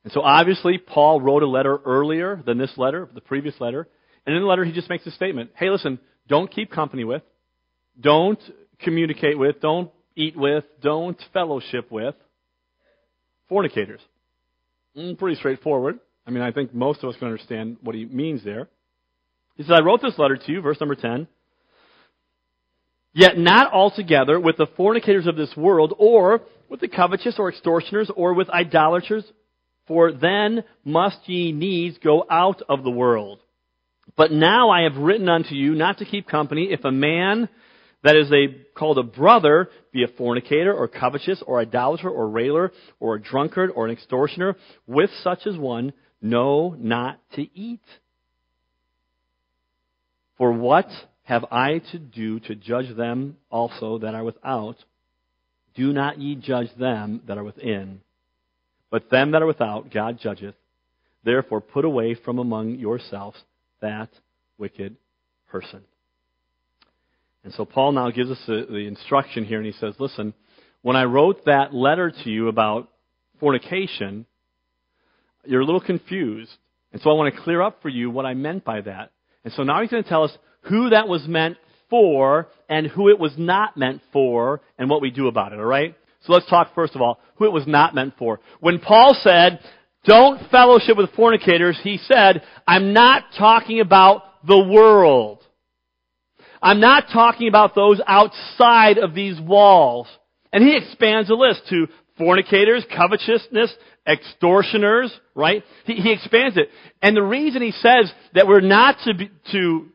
And 0.03 0.13
so 0.13 0.21
obviously, 0.21 0.77
Paul 0.77 1.19
wrote 1.19 1.43
a 1.43 1.47
letter 1.47 1.77
earlier 1.85 2.41
than 2.45 2.57
this 2.57 2.71
letter, 2.77 3.09
the 3.13 3.21
previous 3.21 3.55
letter. 3.59 3.87
And 4.25 4.35
in 4.35 4.41
the 4.41 4.47
letter, 4.47 4.63
he 4.63 4.71
just 4.71 4.89
makes 4.89 5.05
a 5.05 5.11
statement 5.11 5.51
Hey, 5.55 5.69
listen, 5.69 5.99
don't 6.27 6.49
keep 6.49 6.71
company 6.71 7.03
with, 7.03 7.23
don't 7.99 8.39
communicate 8.79 9.37
with, 9.37 9.59
don't 9.61 9.91
eat 10.15 10.37
with, 10.37 10.63
don't 10.81 11.21
fellowship 11.33 11.91
with 11.91 12.15
fornicators. 13.49 13.99
Mm, 14.97 15.17
pretty 15.17 15.35
straightforward. 15.35 15.99
I 16.27 16.31
mean, 16.31 16.41
I 16.41 16.51
think 16.51 16.73
most 16.73 17.03
of 17.03 17.09
us 17.09 17.15
can 17.17 17.27
understand 17.27 17.77
what 17.81 17.95
he 17.95 18.05
means 18.05 18.43
there. 18.43 18.67
He 19.57 19.63
says, 19.63 19.73
I 19.79 19.83
wrote 19.83 20.01
this 20.01 20.17
letter 20.17 20.37
to 20.37 20.51
you, 20.51 20.61
verse 20.61 20.79
number 20.79 20.95
10. 20.95 21.27
Yet 23.13 23.37
not 23.37 23.71
altogether 23.71 24.39
with 24.39 24.57
the 24.57 24.67
fornicators 24.75 25.27
of 25.27 25.37
this 25.37 25.55
world, 25.55 25.93
or 25.97 26.41
with 26.67 26.81
the 26.81 26.87
covetous, 26.87 27.35
or 27.37 27.49
extortioners, 27.49 28.11
or 28.13 28.33
with 28.33 28.49
idolaters, 28.49 29.23
for 29.87 30.11
then 30.11 30.63
must 30.83 31.17
ye 31.29 31.51
needs 31.51 31.97
go 31.99 32.25
out 32.29 32.61
of 32.67 32.83
the 32.83 32.91
world. 32.91 33.39
But 34.17 34.31
now 34.31 34.69
I 34.69 34.81
have 34.81 34.97
written 34.97 35.29
unto 35.29 35.55
you 35.55 35.75
not 35.75 35.99
to 35.99 36.05
keep 36.05 36.27
company 36.27 36.69
if 36.71 36.83
a 36.83 36.91
man 36.91 37.49
that 38.03 38.15
is 38.15 38.31
a 38.31 38.47
called 38.77 38.97
a 38.97 39.03
brother 39.03 39.69
be 39.91 40.03
a 40.03 40.07
fornicator 40.07 40.73
or 40.73 40.87
covetous 40.87 41.41
or 41.45 41.59
idolater 41.59 42.09
or 42.09 42.29
railer 42.29 42.71
or 42.99 43.15
a 43.15 43.21
drunkard 43.21 43.71
or 43.73 43.85
an 43.85 43.91
extortioner 43.91 44.55
with 44.85 45.09
such 45.23 45.47
as 45.47 45.57
one 45.57 45.93
no 46.25 46.75
not 46.77 47.19
to 47.35 47.47
eat 47.57 47.81
for 50.37 50.51
what 50.51 50.87
have 51.23 51.45
I 51.51 51.79
to 51.91 51.99
do 51.99 52.39
to 52.41 52.55
judge 52.55 52.95
them 52.95 53.37
also 53.49 53.99
that 53.99 54.13
are 54.13 54.23
without? 54.23 54.75
Do 55.75 55.91
not 55.91 56.19
ye 56.19 56.35
judge 56.35 56.69
them 56.79 57.21
that 57.27 57.37
are 57.37 57.43
within. 57.43 58.01
But 58.91 59.09
them 59.09 59.31
that 59.31 59.41
are 59.41 59.47
without, 59.47 59.91
God 59.91 60.19
judgeth. 60.21 60.55
Therefore, 61.23 61.61
put 61.61 61.85
away 61.85 62.15
from 62.15 62.37
among 62.37 62.75
yourselves 62.75 63.37
that 63.81 64.09
wicked 64.57 64.95
person. 65.49 65.81
And 67.43 67.53
so 67.53 67.65
Paul 67.65 67.93
now 67.93 68.09
gives 68.11 68.29
us 68.29 68.41
the, 68.47 68.85
instruction 68.87 69.45
here, 69.45 69.57
and 69.57 69.65
he 69.65 69.73
says, 69.73 69.95
Listen, 69.99 70.33
when 70.81 70.95
I 70.95 71.05
wrote 71.05 71.45
that 71.45 71.73
letter 71.73 72.11
to 72.23 72.29
you 72.29 72.47
about 72.47 72.89
fornication, 73.39 74.25
you're 75.47 75.61
a 75.61 75.65
little 75.65 75.81
confused. 75.81 76.51
And 76.91 77.01
so 77.01 77.09
I 77.09 77.13
want 77.13 77.33
to 77.33 77.41
clear 77.41 77.61
up 77.61 77.81
for 77.81 77.89
you 77.89 78.09
what 78.09 78.25
I 78.25 78.33
meant 78.33 78.63
by 78.63 78.81
that. 78.81 79.11
And 79.43 79.53
so 79.53 79.63
now 79.63 79.81
he's 79.81 79.91
going 79.91 80.03
to 80.03 80.09
tell 80.09 80.23
us 80.23 80.37
who 80.61 80.89
that 80.89 81.07
was 81.07 81.27
meant 81.27 81.57
for 81.89 82.47
and 82.69 82.87
who 82.87 83.09
it 83.09 83.19
was 83.19 83.33
not 83.37 83.77
meant 83.77 84.01
for 84.11 84.61
and 84.77 84.89
what 84.89 85.01
we 85.01 85.11
do 85.11 85.27
about 85.27 85.53
it, 85.53 85.59
alright? 85.59 85.95
So 86.25 86.33
let's 86.33 86.49
talk 86.49 86.73
first 86.73 86.95
of 86.95 87.01
all, 87.01 87.19
who 87.35 87.45
it 87.45 87.51
was 87.51 87.67
not 87.67 87.93
meant 87.93 88.15
for. 88.17 88.39
When 88.59 88.79
Paul 88.79 89.15
said, 89.21 89.59
don't 90.05 90.49
fellowship 90.49 90.97
with 90.97 91.13
fornicators, 91.15 91.79
he 91.83 91.97
said, 91.97 92.43
I'm 92.67 92.93
not 92.93 93.25
talking 93.37 93.79
about 93.79 94.23
the 94.45 94.59
world. 94.59 95.43
I'm 96.61 96.79
not 96.79 97.05
talking 97.13 97.47
about 97.47 97.75
those 97.75 98.01
outside 98.07 98.97
of 98.97 99.13
these 99.13 99.39
walls. 99.39 100.07
And 100.51 100.63
he 100.63 100.77
expands 100.77 101.27
the 101.27 101.35
list 101.35 101.61
to 101.69 101.87
fornicators, 102.17 102.85
covetousness, 102.95 103.73
extortioners, 104.07 105.11
right? 105.33 105.63
He, 105.85 105.95
he 105.95 106.13
expands 106.13 106.57
it. 106.57 106.69
And 107.01 107.15
the 107.15 107.23
reason 107.23 107.61
he 107.61 107.71
says 107.71 108.11
that 108.33 108.47
we're 108.47 108.61
not 108.61 108.97
to, 109.05 109.13
be, 109.13 109.29
to 109.51 109.87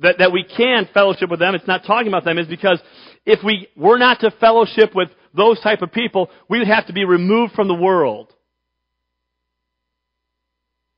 that, 0.00 0.16
that 0.18 0.32
we 0.32 0.44
can 0.44 0.88
fellowship 0.92 1.30
with 1.30 1.40
them, 1.40 1.54
it's 1.54 1.66
not 1.66 1.84
talking 1.86 2.08
about 2.08 2.24
them, 2.24 2.38
is 2.38 2.46
because 2.46 2.80
if 3.24 3.40
we 3.44 3.68
were 3.76 3.98
not 3.98 4.20
to 4.20 4.30
fellowship 4.40 4.94
with 4.94 5.08
those 5.34 5.60
type 5.60 5.82
of 5.82 5.92
people, 5.92 6.30
we 6.48 6.58
would 6.58 6.68
have 6.68 6.86
to 6.86 6.92
be 6.92 7.04
removed 7.04 7.52
from 7.54 7.68
the 7.68 7.74
world. 7.74 8.32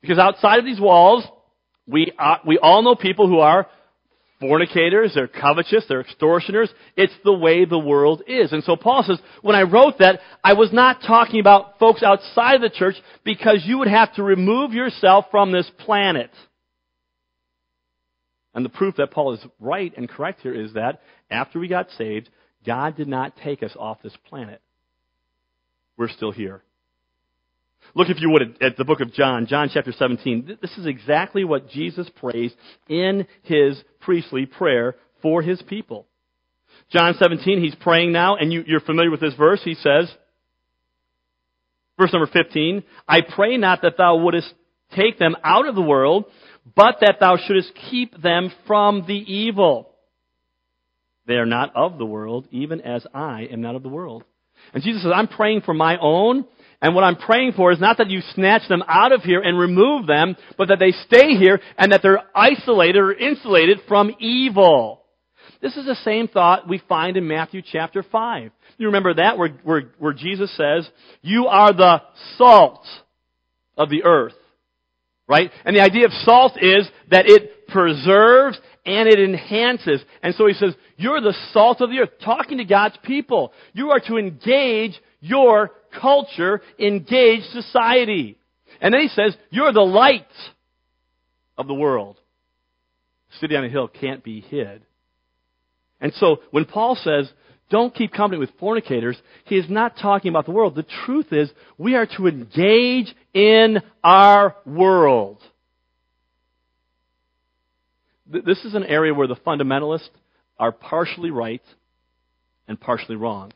Because 0.00 0.18
outside 0.18 0.58
of 0.58 0.64
these 0.64 0.80
walls, 0.80 1.24
we, 1.86 2.12
are, 2.18 2.40
we 2.46 2.58
all 2.58 2.82
know 2.82 2.94
people 2.94 3.26
who 3.26 3.38
are 3.38 3.66
fornicators, 4.40 5.12
they're 5.14 5.28
covetous, 5.28 5.84
they're 5.88 6.00
extortioners. 6.00 6.70
It's 6.96 7.12
the 7.24 7.32
way 7.32 7.64
the 7.64 7.78
world 7.78 8.22
is. 8.26 8.52
And 8.52 8.62
so 8.64 8.76
Paul 8.76 9.02
says, 9.02 9.18
when 9.42 9.56
I 9.56 9.62
wrote 9.62 9.98
that, 9.98 10.20
I 10.42 10.52
was 10.52 10.72
not 10.72 11.02
talking 11.06 11.40
about 11.40 11.78
folks 11.78 12.02
outside 12.02 12.56
of 12.56 12.62
the 12.62 12.70
church 12.70 12.94
because 13.24 13.62
you 13.64 13.78
would 13.78 13.88
have 13.88 14.14
to 14.14 14.22
remove 14.22 14.72
yourself 14.72 15.26
from 15.30 15.52
this 15.52 15.70
planet. 15.78 16.30
And 18.54 18.64
the 18.64 18.70
proof 18.70 18.96
that 18.96 19.10
Paul 19.10 19.34
is 19.34 19.44
right 19.60 19.92
and 19.96 20.08
correct 20.08 20.40
here 20.40 20.54
is 20.54 20.74
that 20.74 21.00
after 21.30 21.58
we 21.58 21.68
got 21.68 21.90
saved, 21.96 22.28
God 22.64 22.96
did 22.96 23.08
not 23.08 23.36
take 23.36 23.62
us 23.62 23.76
off 23.78 24.02
this 24.02 24.16
planet. 24.28 24.60
We're 25.96 26.08
still 26.08 26.32
here. 26.32 26.62
Look, 27.94 28.10
if 28.10 28.20
you 28.20 28.30
would, 28.30 28.62
at 28.62 28.76
the 28.76 28.84
book 28.84 29.00
of 29.00 29.12
John, 29.12 29.46
John 29.46 29.70
chapter 29.72 29.92
17. 29.92 30.58
This 30.60 30.76
is 30.78 30.86
exactly 30.86 31.44
what 31.44 31.70
Jesus 31.70 32.08
prays 32.16 32.52
in 32.88 33.26
his 33.42 33.82
priestly 34.00 34.46
prayer 34.46 34.96
for 35.22 35.42
his 35.42 35.60
people. 35.62 36.06
John 36.90 37.14
17, 37.18 37.60
he's 37.60 37.74
praying 37.74 38.12
now, 38.12 38.36
and 38.36 38.52
you, 38.52 38.64
are 38.74 38.80
familiar 38.80 39.10
with 39.10 39.20
this 39.20 39.34
verse. 39.34 39.60
He 39.64 39.74
says, 39.74 40.10
verse 41.98 42.12
number 42.12 42.30
15, 42.32 42.82
I 43.06 43.20
pray 43.22 43.56
not 43.56 43.82
that 43.82 43.96
thou 43.98 44.16
wouldest 44.16 44.52
take 44.94 45.18
them 45.18 45.36
out 45.44 45.68
of 45.68 45.74
the 45.74 45.82
world, 45.82 46.24
but 46.74 46.96
that 47.00 47.16
thou 47.20 47.36
shouldest 47.36 47.72
keep 47.90 48.20
them 48.20 48.50
from 48.66 49.04
the 49.06 49.14
evil. 49.14 49.90
They 51.26 51.34
are 51.34 51.46
not 51.46 51.76
of 51.76 51.98
the 51.98 52.06
world, 52.06 52.48
even 52.50 52.80
as 52.80 53.06
I 53.12 53.48
am 53.50 53.60
not 53.60 53.74
of 53.74 53.82
the 53.82 53.88
world. 53.90 54.24
And 54.72 54.82
Jesus 54.82 55.02
says, 55.02 55.12
I'm 55.14 55.28
praying 55.28 55.62
for 55.62 55.74
my 55.74 55.98
own, 56.00 56.46
and 56.80 56.94
what 56.94 57.02
I'm 57.02 57.16
praying 57.16 57.52
for 57.56 57.72
is 57.72 57.80
not 57.80 57.98
that 57.98 58.10
you 58.10 58.20
snatch 58.34 58.68
them 58.68 58.84
out 58.86 59.12
of 59.12 59.22
here 59.22 59.40
and 59.40 59.58
remove 59.58 60.06
them, 60.06 60.36
but 60.56 60.68
that 60.68 60.78
they 60.78 60.92
stay 60.92 61.36
here 61.36 61.60
and 61.76 61.92
that 61.92 62.02
they're 62.02 62.22
isolated 62.34 62.98
or 62.98 63.12
insulated 63.12 63.80
from 63.88 64.14
evil. 64.20 65.02
This 65.60 65.76
is 65.76 65.86
the 65.86 65.96
same 65.96 66.28
thought 66.28 66.68
we 66.68 66.80
find 66.88 67.16
in 67.16 67.26
Matthew 67.26 67.62
chapter 67.62 68.04
5. 68.04 68.52
You 68.76 68.86
remember 68.86 69.14
that 69.14 69.38
where, 69.38 69.50
where, 69.64 69.90
where 69.98 70.12
Jesus 70.12 70.56
says, 70.56 70.88
You 71.20 71.46
are 71.48 71.72
the 71.72 72.00
salt 72.36 72.86
of 73.76 73.90
the 73.90 74.04
earth. 74.04 74.34
Right? 75.26 75.50
And 75.64 75.76
the 75.76 75.82
idea 75.82 76.06
of 76.06 76.12
salt 76.24 76.52
is 76.62 76.88
that 77.10 77.28
it 77.28 77.66
preserves 77.66 78.58
and 78.84 79.08
it 79.08 79.20
enhances. 79.20 80.02
And 80.22 80.34
so 80.34 80.46
he 80.46 80.54
says, 80.54 80.74
you're 80.96 81.20
the 81.20 81.36
salt 81.52 81.80
of 81.80 81.90
the 81.90 81.98
earth, 82.00 82.10
talking 82.24 82.58
to 82.58 82.64
God's 82.64 82.96
people. 83.02 83.52
You 83.72 83.90
are 83.90 84.00
to 84.00 84.16
engage 84.16 85.00
your 85.20 85.72
culture, 86.00 86.60
engage 86.78 87.42
society. 87.44 88.38
And 88.80 88.94
then 88.94 89.00
he 89.00 89.08
says, 89.08 89.36
you're 89.50 89.72
the 89.72 89.80
light 89.80 90.26
of 91.56 91.66
the 91.66 91.74
world. 91.74 92.16
city 93.40 93.56
on 93.56 93.64
a 93.64 93.68
hill 93.68 93.88
can't 93.88 94.22
be 94.22 94.40
hid. 94.40 94.82
And 96.00 96.12
so 96.14 96.38
when 96.50 96.64
Paul 96.64 96.96
says, 96.96 97.30
don't 97.70 97.94
keep 97.94 98.12
company 98.12 98.38
with 98.38 98.50
fornicators, 98.58 99.18
he 99.44 99.56
is 99.56 99.68
not 99.68 99.98
talking 100.00 100.30
about 100.30 100.46
the 100.46 100.52
world. 100.52 100.74
The 100.74 100.86
truth 101.04 101.32
is, 101.32 101.50
we 101.76 101.96
are 101.96 102.06
to 102.16 102.26
engage 102.26 103.14
in 103.34 103.82
our 104.02 104.56
world. 104.64 105.38
Th- 108.30 108.44
this 108.44 108.64
is 108.64 108.74
an 108.74 108.84
area 108.84 109.14
where 109.14 109.26
the 109.26 109.36
fundamentalists 109.36 110.08
are 110.58 110.72
partially 110.72 111.30
right 111.30 111.62
and 112.66 112.80
partially 112.80 113.16
wrong. 113.16 113.52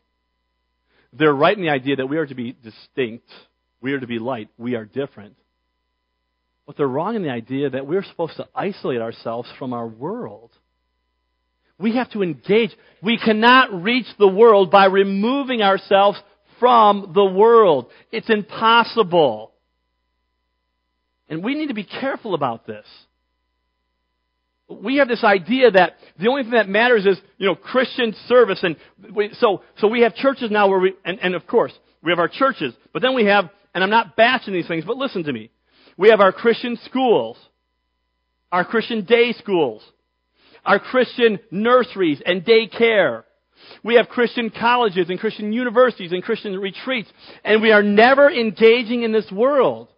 They're 1.13 1.35
right 1.35 1.57
in 1.57 1.63
the 1.63 1.71
idea 1.71 1.97
that 1.97 2.07
we 2.07 2.17
are 2.17 2.27
to 2.27 2.35
be 2.35 2.57
distinct, 2.63 3.29
we 3.81 3.93
are 3.93 4.01
to 4.01 4.07
be 4.07 4.19
light, 4.19 4.49
we 4.57 4.75
are 4.75 4.85
different. 4.85 5.37
But 6.67 6.77
they're 6.77 6.87
wrong 6.87 7.17
in 7.17 7.23
the 7.23 7.31
idea 7.31 7.71
that 7.71 7.87
we're 7.87 8.05
supposed 8.05 8.37
to 8.37 8.49
isolate 8.55 9.01
ourselves 9.01 9.49
from 9.59 9.73
our 9.73 9.87
world. 9.87 10.53
We 11.79 11.97
have 11.97 12.11
to 12.13 12.23
engage. 12.23 12.71
We 13.03 13.19
cannot 13.19 13.83
reach 13.83 14.07
the 14.19 14.29
world 14.29 14.71
by 14.71 14.87
removing 14.87 15.63
ourselves 15.63 16.19
from 16.61 17.11
the 17.15 17.25
world. 17.25 17.91
It's 18.13 18.31
impossible. 18.31 19.53
And 21.29 21.43
we 21.43 21.57
need 21.57 21.69
to 21.69 21.75
be 21.75 21.85
careful 21.85 22.35
about 22.35 22.67
this. 22.67 22.87
We 24.81 24.97
have 24.97 25.09
this 25.09 25.25
idea 25.25 25.71
that 25.71 25.97
the 26.19 26.29
only 26.29 26.43
thing 26.43 26.53
that 26.53 26.69
matters 26.69 27.07
is, 27.07 27.19
you 27.39 27.47
know, 27.47 27.55
Christian 27.55 28.15
service. 28.27 28.63
And 28.63 28.77
we, 29.15 29.31
so, 29.35 29.63
so 29.79 29.89
we 29.89 30.03
have 30.03 30.15
churches 30.15 30.51
now 30.51 30.69
where 30.69 30.79
we, 30.79 30.95
and, 31.05 31.19
and 31.21 31.35
of 31.35 31.47
course, 31.47 31.73
we 32.03 32.11
have 32.13 32.19
our 32.19 32.29
churches. 32.29 32.75
But 32.93 33.03
then 33.03 33.15
we 33.15 33.27
have, 33.27 33.51
and 33.75 33.83
I'm 33.83 33.91
not 33.91 34.17
bashing 34.17 34.53
these 34.53 34.69
things, 34.69 34.85
but 34.85 34.97
listen 34.97 35.25
to 35.25 35.33
me. 35.33 35.51
We 35.97 36.11
have 36.11 36.21
our 36.21 36.33
Christian 36.33 36.79
schools, 36.85 37.37
our 38.51 38.65
Christian 38.65 39.05
day 39.05 39.33
schools, 39.33 39.83
our 40.65 40.79
Christian 40.79 41.39
nurseries 41.51 42.23
and 42.25 42.45
daycare. 42.45 43.25
We 43.83 43.97
have 43.97 44.09
Christian 44.09 44.51
colleges 44.51 45.09
and 45.09 45.19
Christian 45.19 45.53
universities 45.53 46.13
and 46.13 46.23
Christian 46.23 46.59
retreats, 46.59 47.11
and 47.45 47.63
we 47.63 47.73
are 47.73 47.83
never 47.83 48.31
engaging 48.31 49.03
in 49.03 49.13
this 49.13 49.31
world. 49.31 49.89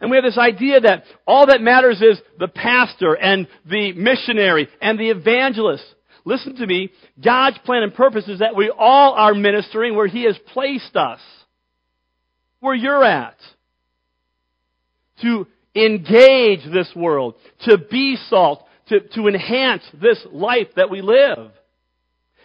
And 0.00 0.10
we 0.10 0.16
have 0.16 0.24
this 0.24 0.38
idea 0.38 0.80
that 0.80 1.04
all 1.26 1.46
that 1.46 1.60
matters 1.60 2.02
is 2.02 2.20
the 2.38 2.48
pastor 2.48 3.14
and 3.14 3.48
the 3.64 3.92
missionary 3.92 4.68
and 4.80 4.98
the 4.98 5.10
evangelist. 5.10 5.84
Listen 6.24 6.56
to 6.56 6.66
me. 6.66 6.90
God's 7.22 7.58
plan 7.58 7.82
and 7.82 7.94
purpose 7.94 8.28
is 8.28 8.40
that 8.40 8.56
we 8.56 8.70
all 8.76 9.14
are 9.14 9.34
ministering 9.34 9.94
where 9.94 10.08
He 10.08 10.24
has 10.24 10.36
placed 10.52 10.96
us. 10.96 11.20
Where 12.60 12.74
you're 12.74 13.04
at. 13.04 13.36
To 15.22 15.46
engage 15.74 16.60
this 16.72 16.90
world. 16.96 17.36
To 17.66 17.78
be 17.78 18.16
salt. 18.28 18.64
To, 18.88 19.00
to 19.00 19.28
enhance 19.28 19.82
this 20.00 20.18
life 20.30 20.68
that 20.76 20.90
we 20.90 21.00
live. 21.00 21.52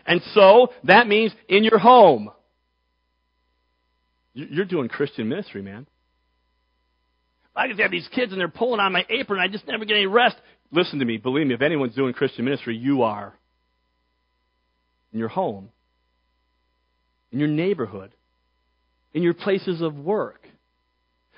And 0.05 0.21
so, 0.33 0.69
that 0.83 1.07
means 1.07 1.33
in 1.47 1.63
your 1.63 1.79
home. 1.79 2.29
You're 4.33 4.65
doing 4.65 4.89
Christian 4.89 5.27
ministry, 5.27 5.61
man. 5.61 5.87
I 7.55 7.67
just 7.67 7.79
have 7.79 7.91
these 7.91 8.07
kids 8.13 8.31
and 8.31 8.39
they're 8.39 8.47
pulling 8.47 8.79
on 8.79 8.93
my 8.93 9.05
apron. 9.09 9.39
I 9.39 9.47
just 9.47 9.67
never 9.67 9.85
get 9.85 9.95
any 9.95 10.05
rest. 10.05 10.35
Listen 10.71 10.99
to 10.99 11.05
me. 11.05 11.17
Believe 11.17 11.47
me, 11.47 11.53
if 11.53 11.61
anyone's 11.61 11.95
doing 11.95 12.13
Christian 12.13 12.45
ministry, 12.45 12.77
you 12.77 13.03
are. 13.03 13.33
In 15.11 15.19
your 15.19 15.27
home, 15.27 15.69
in 17.33 17.39
your 17.39 17.49
neighborhood, 17.49 18.11
in 19.13 19.23
your 19.23 19.33
places 19.33 19.81
of 19.81 19.95
work. 19.95 20.39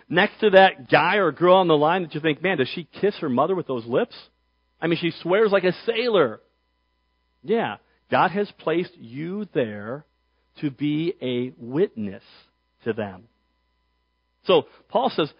Next 0.07 0.39
to 0.41 0.51
that 0.51 0.91
guy 0.91 1.15
or 1.15 1.31
girl 1.31 1.55
on 1.55 1.67
the 1.67 1.77
line 1.77 2.03
that 2.03 2.13
you 2.13 2.21
think, 2.21 2.43
man, 2.43 2.57
does 2.57 2.69
she 2.75 2.87
kiss 3.01 3.15
her 3.19 3.29
mother 3.29 3.55
with 3.55 3.65
those 3.65 3.85
lips? 3.85 4.15
I 4.79 4.85
mean, 4.85 4.99
she 5.01 5.11
swears 5.23 5.51
like 5.51 5.63
a 5.63 5.73
sailor. 5.87 6.39
Yeah, 7.41 7.77
God 8.11 8.29
has 8.29 8.51
placed 8.59 8.95
you 8.95 9.47
there 9.55 10.05
to 10.61 10.69
be 10.69 11.15
a 11.19 11.51
witness 11.57 12.23
to 12.83 12.93
them. 12.93 13.23
So 14.45 14.67
Paul 14.89 15.11
says, 15.15 15.31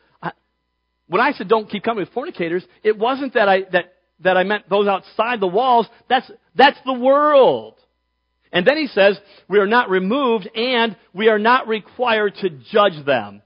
when 1.07 1.21
I 1.21 1.33
said 1.33 1.47
don't 1.47 1.69
keep 1.69 1.83
company 1.83 2.05
with 2.05 2.13
fornicators, 2.13 2.63
it 2.83 2.97
wasn't 2.97 3.33
that 3.33 3.49
I, 3.49 3.63
that, 3.71 3.93
that 4.21 4.37
I 4.37 4.43
meant 4.43 4.69
those 4.69 4.87
outside 4.87 5.39
the 5.39 5.47
walls. 5.47 5.87
That's, 6.09 6.29
that's 6.55 6.77
the 6.85 6.93
world. 6.93 7.75
And 8.51 8.67
then 8.67 8.77
he 8.77 8.87
says, 8.87 9.19
we 9.49 9.59
are 9.59 9.67
not 9.67 9.89
removed 9.89 10.47
and 10.55 10.95
we 11.13 11.27
are 11.27 11.39
not 11.39 11.67
required 11.67 12.35
to 12.41 12.49
judge 12.71 13.03
them. 13.05 13.41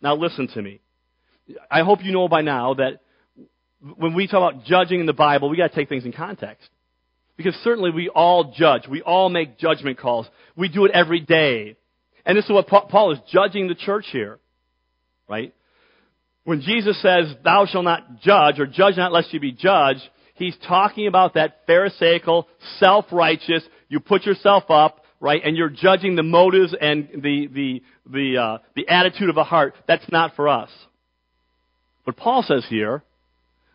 Now 0.00 0.16
listen 0.16 0.48
to 0.54 0.62
me. 0.62 0.80
I 1.70 1.82
hope 1.82 2.00
you 2.02 2.12
know 2.12 2.28
by 2.28 2.42
now 2.42 2.74
that 2.74 3.00
when 3.96 4.14
we 4.14 4.26
talk 4.26 4.52
about 4.52 4.64
judging 4.64 5.00
in 5.00 5.06
the 5.06 5.12
Bible, 5.12 5.48
we 5.48 5.56
gotta 5.56 5.74
take 5.74 5.88
things 5.88 6.04
in 6.04 6.12
context. 6.12 6.68
Because 7.36 7.54
certainly 7.62 7.90
we 7.90 8.08
all 8.08 8.52
judge. 8.56 8.88
We 8.88 9.02
all 9.02 9.28
make 9.28 9.58
judgment 9.58 9.98
calls. 9.98 10.26
We 10.56 10.68
do 10.68 10.86
it 10.86 10.90
every 10.92 11.20
day. 11.20 11.76
And 12.26 12.36
this 12.36 12.44
is 12.44 12.50
what 12.50 12.66
Paul 12.66 13.12
is 13.12 13.18
judging 13.30 13.68
the 13.68 13.74
church 13.74 14.06
here. 14.10 14.38
Right? 15.28 15.54
When 16.44 16.60
Jesus 16.60 17.00
says, 17.02 17.34
thou 17.44 17.66
shalt 17.66 17.84
not 17.84 18.20
judge, 18.20 18.58
or 18.58 18.66
judge 18.66 18.96
not 18.96 19.12
lest 19.12 19.32
you 19.32 19.40
be 19.40 19.52
judged, 19.52 20.00
he's 20.34 20.56
talking 20.66 21.06
about 21.06 21.34
that 21.34 21.60
pharisaical, 21.66 22.46
self-righteous, 22.78 23.64
you 23.88 24.00
put 24.00 24.24
yourself 24.24 24.64
up, 24.70 25.04
right, 25.20 25.42
and 25.44 25.56
you're 25.56 25.68
judging 25.68 26.16
the 26.16 26.22
motives 26.22 26.74
and 26.80 27.08
the, 27.12 27.48
the, 27.52 27.82
the, 28.08 28.36
uh, 28.38 28.58
the 28.76 28.88
attitude 28.88 29.28
of 29.28 29.36
a 29.36 29.44
heart. 29.44 29.74
That's 29.86 30.10
not 30.10 30.36
for 30.36 30.48
us. 30.48 30.70
But 32.06 32.16
Paul 32.16 32.42
says 32.42 32.64
here, 32.70 33.02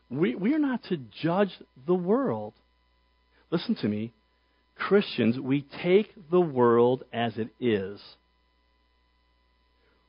we, 0.10 0.36
we 0.36 0.54
are 0.54 0.60
not 0.60 0.84
to 0.86 0.97
judge 1.21 1.52
the 1.86 1.93
world. 1.93 2.54
Listen 3.52 3.76
to 3.76 3.88
me. 3.88 4.13
Christians, 4.76 5.39
we 5.39 5.65
take 5.84 6.13
the 6.32 6.41
world 6.41 7.04
as 7.13 7.38
it 7.38 7.49
is. 7.60 8.02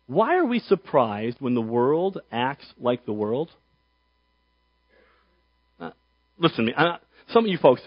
Why 0.06 0.36
are 0.36 0.44
we 0.44 0.60
surprised 0.60 1.38
when 1.40 1.54
the 1.54 1.62
world 1.62 2.20
acts 2.30 2.66
like 2.78 3.06
the 3.06 3.12
world? 3.12 3.50
Uh, 5.80 5.90
listen 6.38 6.58
to 6.58 6.62
me. 6.64 6.74
Uh, 6.76 6.96
some 7.30 7.44
of 7.44 7.50
you 7.50 7.58
folks, 7.58 7.80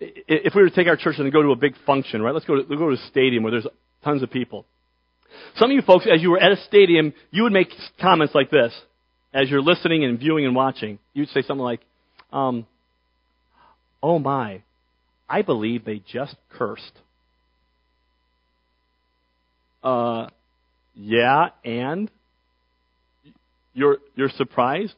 if 0.00 0.54
we 0.54 0.62
were 0.62 0.68
to 0.68 0.74
take 0.74 0.86
our 0.86 0.96
church 0.96 1.16
and 1.18 1.32
go 1.32 1.42
to 1.42 1.50
a 1.50 1.56
big 1.56 1.74
function, 1.84 2.22
right? 2.22 2.32
Let's 2.32 2.46
go 2.46 2.54
to, 2.54 2.60
let's 2.60 2.78
go 2.78 2.90
to 2.90 2.96
a 2.96 3.08
stadium 3.08 3.42
where 3.42 3.50
there's 3.50 3.66
tons 4.04 4.22
of 4.22 4.30
people. 4.30 4.66
Some 5.56 5.70
of 5.70 5.74
you 5.74 5.82
folks, 5.82 6.06
as 6.12 6.22
you 6.22 6.30
were 6.30 6.38
at 6.38 6.52
a 6.52 6.56
stadium, 6.68 7.12
you 7.30 7.42
would 7.42 7.52
make 7.52 7.68
comments 8.00 8.34
like 8.34 8.50
this. 8.50 8.72
As 9.32 9.50
you're 9.50 9.62
listening 9.62 10.04
and 10.04 10.16
viewing 10.16 10.46
and 10.46 10.54
watching, 10.54 11.00
you'd 11.12 11.28
say 11.30 11.42
something 11.42 11.64
like, 11.64 11.80
um, 12.32 12.66
oh 14.00 14.20
my, 14.20 14.62
I 15.28 15.42
believe 15.42 15.84
they 15.84 16.02
just 16.06 16.36
cursed. 16.50 16.92
Uh, 19.82 20.28
yeah, 20.94 21.48
and 21.64 22.10
you're 23.72 23.98
you're 24.14 24.30
surprised 24.30 24.94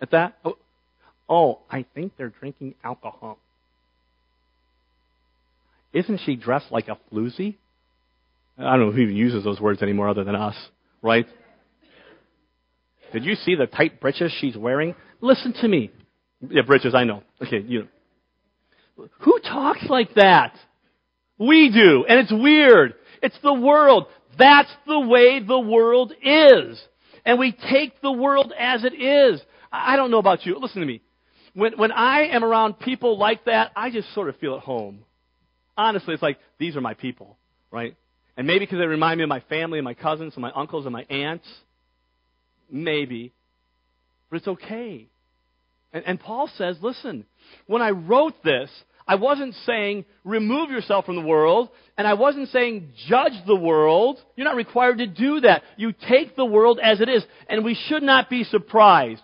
at 0.00 0.10
that? 0.12 0.38
Oh, 0.44 0.56
oh, 1.28 1.58
I 1.70 1.84
think 1.94 2.12
they're 2.16 2.32
drinking 2.40 2.74
alcohol. 2.82 3.38
Isn't 5.92 6.20
she 6.24 6.36
dressed 6.36 6.70
like 6.70 6.88
a 6.88 6.98
floozy? 7.12 7.56
I 8.58 8.76
don't 8.76 8.80
know 8.80 8.90
who 8.90 9.00
even 9.00 9.16
uses 9.16 9.44
those 9.44 9.60
words 9.60 9.82
anymore 9.82 10.08
other 10.08 10.24
than 10.24 10.34
us, 10.34 10.56
right? 11.00 11.26
Did 13.12 13.24
you 13.24 13.36
see 13.36 13.54
the 13.54 13.66
tight 13.66 14.00
breeches 14.00 14.32
she's 14.40 14.56
wearing? 14.56 14.94
Listen 15.20 15.54
to 15.60 15.68
me. 15.68 15.90
Yeah, 16.40 16.62
breeches, 16.62 16.94
I 16.94 17.04
know. 17.04 17.22
Okay, 17.44 17.60
you. 17.60 17.88
Who 19.20 19.38
talks 19.40 19.84
like 19.88 20.14
that? 20.14 20.54
We 21.38 21.70
do, 21.72 22.04
and 22.08 22.18
it's 22.18 22.32
weird. 22.32 22.94
It's 23.22 23.38
the 23.42 23.52
world. 23.52 24.06
That's 24.36 24.70
the 24.86 25.00
way 25.00 25.40
the 25.40 25.58
world 25.58 26.12
is. 26.22 26.80
And 27.24 27.38
we 27.38 27.52
take 27.52 28.00
the 28.00 28.12
world 28.12 28.52
as 28.58 28.84
it 28.84 28.94
is. 28.94 29.40
I 29.70 29.96
don't 29.96 30.10
know 30.10 30.18
about 30.18 30.46
you. 30.46 30.58
Listen 30.58 30.80
to 30.80 30.86
me. 30.86 31.02
When, 31.54 31.76
when 31.76 31.92
I 31.92 32.28
am 32.28 32.44
around 32.44 32.78
people 32.78 33.18
like 33.18 33.44
that, 33.46 33.72
I 33.74 33.90
just 33.90 34.12
sort 34.14 34.28
of 34.28 34.36
feel 34.36 34.54
at 34.54 34.62
home. 34.62 35.00
Honestly, 35.76 36.14
it's 36.14 36.22
like, 36.22 36.38
these 36.58 36.76
are 36.76 36.80
my 36.80 36.94
people, 36.94 37.36
right? 37.70 37.96
And 38.36 38.46
maybe 38.46 38.60
because 38.60 38.78
they 38.78 38.86
remind 38.86 39.18
me 39.18 39.24
of 39.24 39.28
my 39.28 39.40
family 39.48 39.78
and 39.78 39.84
my 39.84 39.94
cousins 39.94 40.34
and 40.34 40.42
my 40.42 40.52
uncles 40.52 40.86
and 40.86 40.92
my 40.92 41.02
aunts. 41.04 41.46
Maybe. 42.70 43.32
But 44.30 44.36
it's 44.36 44.48
okay. 44.48 45.08
And, 45.92 46.04
and 46.04 46.20
Paul 46.20 46.48
says, 46.56 46.76
listen, 46.80 47.24
when 47.66 47.82
I 47.82 47.90
wrote 47.90 48.34
this, 48.44 48.70
I 49.08 49.14
wasn't 49.14 49.54
saying 49.64 50.04
remove 50.22 50.70
yourself 50.70 51.06
from 51.06 51.16
the 51.16 51.22
world, 51.22 51.70
and 51.96 52.06
I 52.06 52.12
wasn't 52.12 52.50
saying 52.50 52.92
judge 53.08 53.32
the 53.46 53.56
world. 53.56 54.18
You're 54.36 54.44
not 54.44 54.54
required 54.54 54.98
to 54.98 55.06
do 55.06 55.40
that. 55.40 55.62
You 55.78 55.94
take 56.08 56.36
the 56.36 56.44
world 56.44 56.78
as 56.80 57.00
it 57.00 57.08
is, 57.08 57.24
and 57.48 57.64
we 57.64 57.74
should 57.74 58.02
not 58.02 58.28
be 58.28 58.44
surprised. 58.44 59.22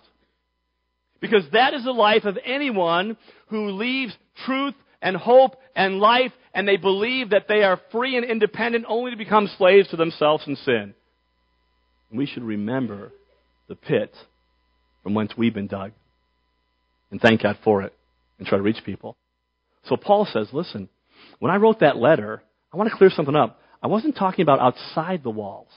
Because 1.21 1.43
that 1.53 1.75
is 1.75 1.83
the 1.83 1.91
life 1.91 2.25
of 2.25 2.39
anyone 2.43 3.15
who 3.47 3.69
leaves 3.69 4.17
truth 4.45 4.73
and 5.03 5.15
hope 5.15 5.55
and 5.75 5.99
life, 5.99 6.31
and 6.55 6.67
they 6.67 6.77
believe 6.77 7.29
that 7.29 7.47
they 7.47 7.61
are 7.63 7.79
free 7.91 8.17
and 8.17 8.25
independent 8.25 8.85
only 8.87 9.11
to 9.11 9.17
become 9.17 9.47
slaves 9.57 9.89
to 9.89 9.97
themselves 9.97 10.43
and 10.47 10.57
sin. 10.57 10.95
we 12.11 12.25
should 12.25 12.43
remember 12.43 13.11
the 13.67 13.75
pit 13.75 14.15
from 15.03 15.13
whence 15.13 15.33
we've 15.37 15.53
been 15.53 15.67
dug. 15.67 15.91
And 17.11 17.21
thank 17.21 17.43
God 17.43 17.57
for 17.63 17.83
it. 17.83 17.93
And 18.39 18.47
try 18.47 18.57
to 18.57 18.63
reach 18.63 18.83
people. 18.83 19.15
So 19.85 19.97
Paul 19.97 20.27
says, 20.31 20.49
listen, 20.51 20.89
when 21.39 21.51
I 21.51 21.57
wrote 21.57 21.79
that 21.79 21.97
letter, 21.97 22.41
I 22.73 22.77
want 22.77 22.89
to 22.89 22.95
clear 22.95 23.09
something 23.09 23.35
up. 23.35 23.59
I 23.81 23.87
wasn't 23.87 24.15
talking 24.15 24.43
about 24.43 24.59
outside 24.59 25.23
the 25.23 25.29
walls. 25.29 25.69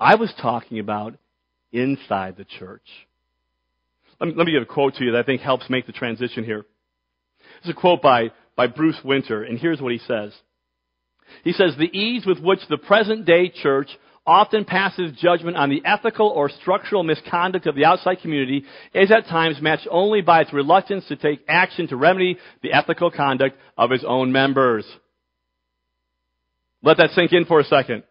I 0.00 0.16
was 0.16 0.32
talking 0.40 0.78
about 0.78 1.16
inside 1.72 2.36
the 2.36 2.44
church. 2.44 2.86
Let 4.20 4.28
me, 4.28 4.34
let 4.36 4.46
me 4.46 4.52
give 4.52 4.62
a 4.62 4.66
quote 4.66 4.94
to 4.96 5.04
you 5.04 5.12
that 5.12 5.20
I 5.20 5.22
think 5.22 5.40
helps 5.40 5.70
make 5.70 5.86
the 5.86 5.92
transition 5.92 6.44
here. 6.44 6.64
It's 7.60 7.70
a 7.70 7.80
quote 7.80 8.02
by, 8.02 8.30
by 8.56 8.66
Bruce 8.66 8.98
Winter, 9.04 9.42
and 9.42 9.58
here's 9.58 9.80
what 9.80 9.92
he 9.92 9.98
says. 9.98 10.32
He 11.44 11.52
says, 11.52 11.74
The 11.76 11.96
ease 11.96 12.26
with 12.26 12.40
which 12.40 12.60
the 12.68 12.78
present 12.78 13.24
day 13.24 13.50
church 13.50 13.88
often 14.28 14.66
passes 14.66 15.12
judgment 15.18 15.56
on 15.56 15.70
the 15.70 15.82
ethical 15.86 16.28
or 16.28 16.50
structural 16.50 17.02
misconduct 17.02 17.66
of 17.66 17.74
the 17.74 17.86
outside 17.86 18.20
community 18.20 18.62
is 18.92 19.10
at 19.10 19.26
times 19.26 19.56
matched 19.62 19.88
only 19.90 20.20
by 20.20 20.42
its 20.42 20.52
reluctance 20.52 21.06
to 21.08 21.16
take 21.16 21.40
action 21.48 21.88
to 21.88 21.96
remedy 21.96 22.36
the 22.62 22.72
ethical 22.74 23.10
conduct 23.10 23.56
of 23.78 23.90
its 23.90 24.04
own 24.06 24.30
members. 24.30 24.84
Let 26.82 26.98
that 26.98 27.10
sink 27.10 27.32
in 27.32 27.46
for 27.46 27.58
a 27.58 27.64
second. 27.64 28.02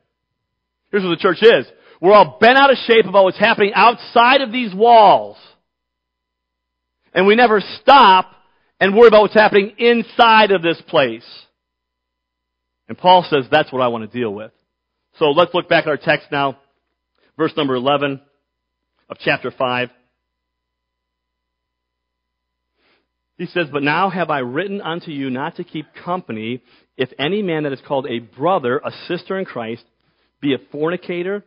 Here's 0.91 1.03
what 1.03 1.11
the 1.11 1.17
church 1.17 1.43
is. 1.43 1.67
We're 2.01 2.13
all 2.13 2.37
bent 2.41 2.57
out 2.57 2.71
of 2.71 2.77
shape 2.77 3.05
about 3.05 3.23
what's 3.23 3.39
happening 3.39 3.71
outside 3.75 4.41
of 4.41 4.51
these 4.51 4.73
walls. 4.73 5.37
And 7.13 7.27
we 7.27 7.35
never 7.35 7.61
stop 7.81 8.31
and 8.79 8.95
worry 8.95 9.07
about 9.07 9.21
what's 9.21 9.33
happening 9.35 9.73
inside 9.77 10.51
of 10.51 10.63
this 10.63 10.81
place. 10.87 11.25
And 12.89 12.97
Paul 12.97 13.25
says 13.29 13.45
that's 13.51 13.71
what 13.71 13.83
I 13.83 13.87
want 13.89 14.09
to 14.09 14.19
deal 14.19 14.33
with. 14.33 14.51
So 15.19 15.31
let's 15.31 15.53
look 15.53 15.67
back 15.67 15.85
at 15.85 15.89
our 15.89 15.97
text 15.97 16.27
now. 16.31 16.57
Verse 17.37 17.51
number 17.57 17.75
11 17.75 18.21
of 19.09 19.17
chapter 19.19 19.51
5. 19.51 19.89
He 23.37 23.45
says, 23.47 23.67
But 23.71 23.83
now 23.83 24.09
have 24.09 24.29
I 24.29 24.39
written 24.39 24.81
unto 24.81 25.11
you 25.11 25.29
not 25.29 25.55
to 25.57 25.63
keep 25.63 25.85
company 26.03 26.61
if 26.97 27.09
any 27.19 27.41
man 27.41 27.63
that 27.63 27.73
is 27.73 27.81
called 27.87 28.07
a 28.07 28.19
brother, 28.19 28.77
a 28.77 28.91
sister 29.07 29.37
in 29.37 29.45
Christ, 29.45 29.83
be 30.41 30.53
a 30.53 30.57
fornicator, 30.71 31.43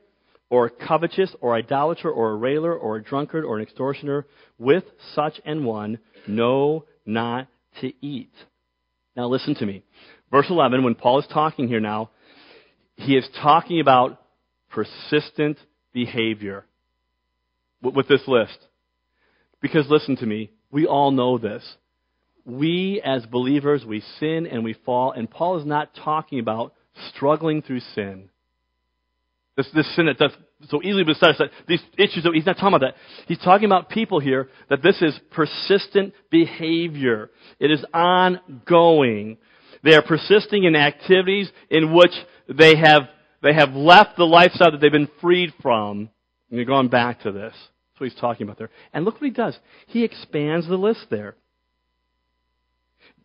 or 0.49 0.67
a 0.67 0.71
covetous, 0.71 1.35
or 1.41 1.55
idolater, 1.55 2.11
or 2.11 2.31
a 2.31 2.37
railer, 2.37 2.77
or 2.77 2.97
a 2.97 3.03
drunkard, 3.03 3.45
or 3.45 3.57
an 3.57 3.63
extortioner, 3.63 4.27
with 4.59 4.85
such 5.15 5.41
an 5.45 5.65
one, 5.65 5.99
no 6.27 6.85
not 7.07 7.47
to 7.81 7.93
eat. 8.05 8.33
Now 9.17 9.29
listen 9.29 9.55
to 9.57 9.67
me. 9.67 9.85
Verse 10.31 10.47
11, 10.51 10.83
when 10.83 10.95
Paul 10.97 11.21
is 11.21 11.27
talking 11.33 11.69
here 11.69 11.81
now, 11.81 12.11
he 13.01 13.17
is 13.17 13.29
talking 13.43 13.81
about 13.81 14.21
persistent 14.71 15.59
behavior 15.93 16.65
with 17.83 18.09
this 18.09 18.23
list. 18.27 18.59
Because 19.61 19.87
listen 19.89 20.17
to 20.17 20.27
me, 20.27 20.51
we 20.71 20.87
all 20.87 21.11
know 21.11 21.39
this. 21.39 21.65
We 22.45 23.03
as 23.05 23.27
believers, 23.27 23.85
we 23.85 24.03
sin 24.19 24.47
and 24.47 24.65
we 24.65 24.75
fall, 24.85 25.13
and 25.13 25.31
Paul 25.31 25.59
is 25.59 25.67
not 25.67 25.91
talking 25.95 26.41
about 26.41 26.75
struggling 27.11 27.63
through 27.63 27.81
sin. 27.95 28.31
This, 29.57 29.69
this 29.75 29.97
sin 29.97 30.07
that 30.07 30.19
does 30.19 30.33
so 30.69 30.83
easily 30.83 31.05
beset 31.05 31.31
us, 31.31 31.41
these 31.67 31.83
issues 31.97 32.27
he's 32.35 32.47
not 32.47 32.57
talking 32.57 32.75
about 32.75 32.81
that. 32.81 32.95
He's 33.27 33.39
talking 33.39 33.65
about 33.65 33.89
people 33.89 34.21
here 34.21 34.49
that 34.69 34.83
this 34.83 35.01
is 35.01 35.19
persistent 35.31 36.13
behavior. 36.31 37.31
It 37.59 37.71
is 37.71 37.85
ongoing. 37.93 39.39
They 39.83 39.95
are 39.95 40.03
persisting 40.03 40.65
in 40.65 40.77
activities 40.77 41.51
in 41.71 41.95
which 41.95 42.13
they 42.57 42.77
have, 42.77 43.03
they 43.43 43.55
have 43.55 43.75
left 43.75 44.17
the 44.17 44.25
lifestyle 44.25 44.73
that 44.73 44.81
they've 44.81 44.91
been 44.91 45.09
freed 45.21 45.53
from. 45.63 46.11
And 46.51 46.57
you're 46.57 46.65
going 46.65 46.89
back 46.89 47.23
to 47.23 47.33
this. 47.33 47.53
That's 47.53 48.01
what 48.01 48.11
he's 48.11 48.21
talking 48.21 48.45
about 48.45 48.59
there. 48.59 48.71
And 48.93 49.05
look 49.05 49.15
what 49.15 49.25
he 49.25 49.31
does. 49.31 49.57
He 49.87 50.05
expands 50.05 50.67
the 50.67 50.77
list 50.77 51.07
there. 51.11 51.37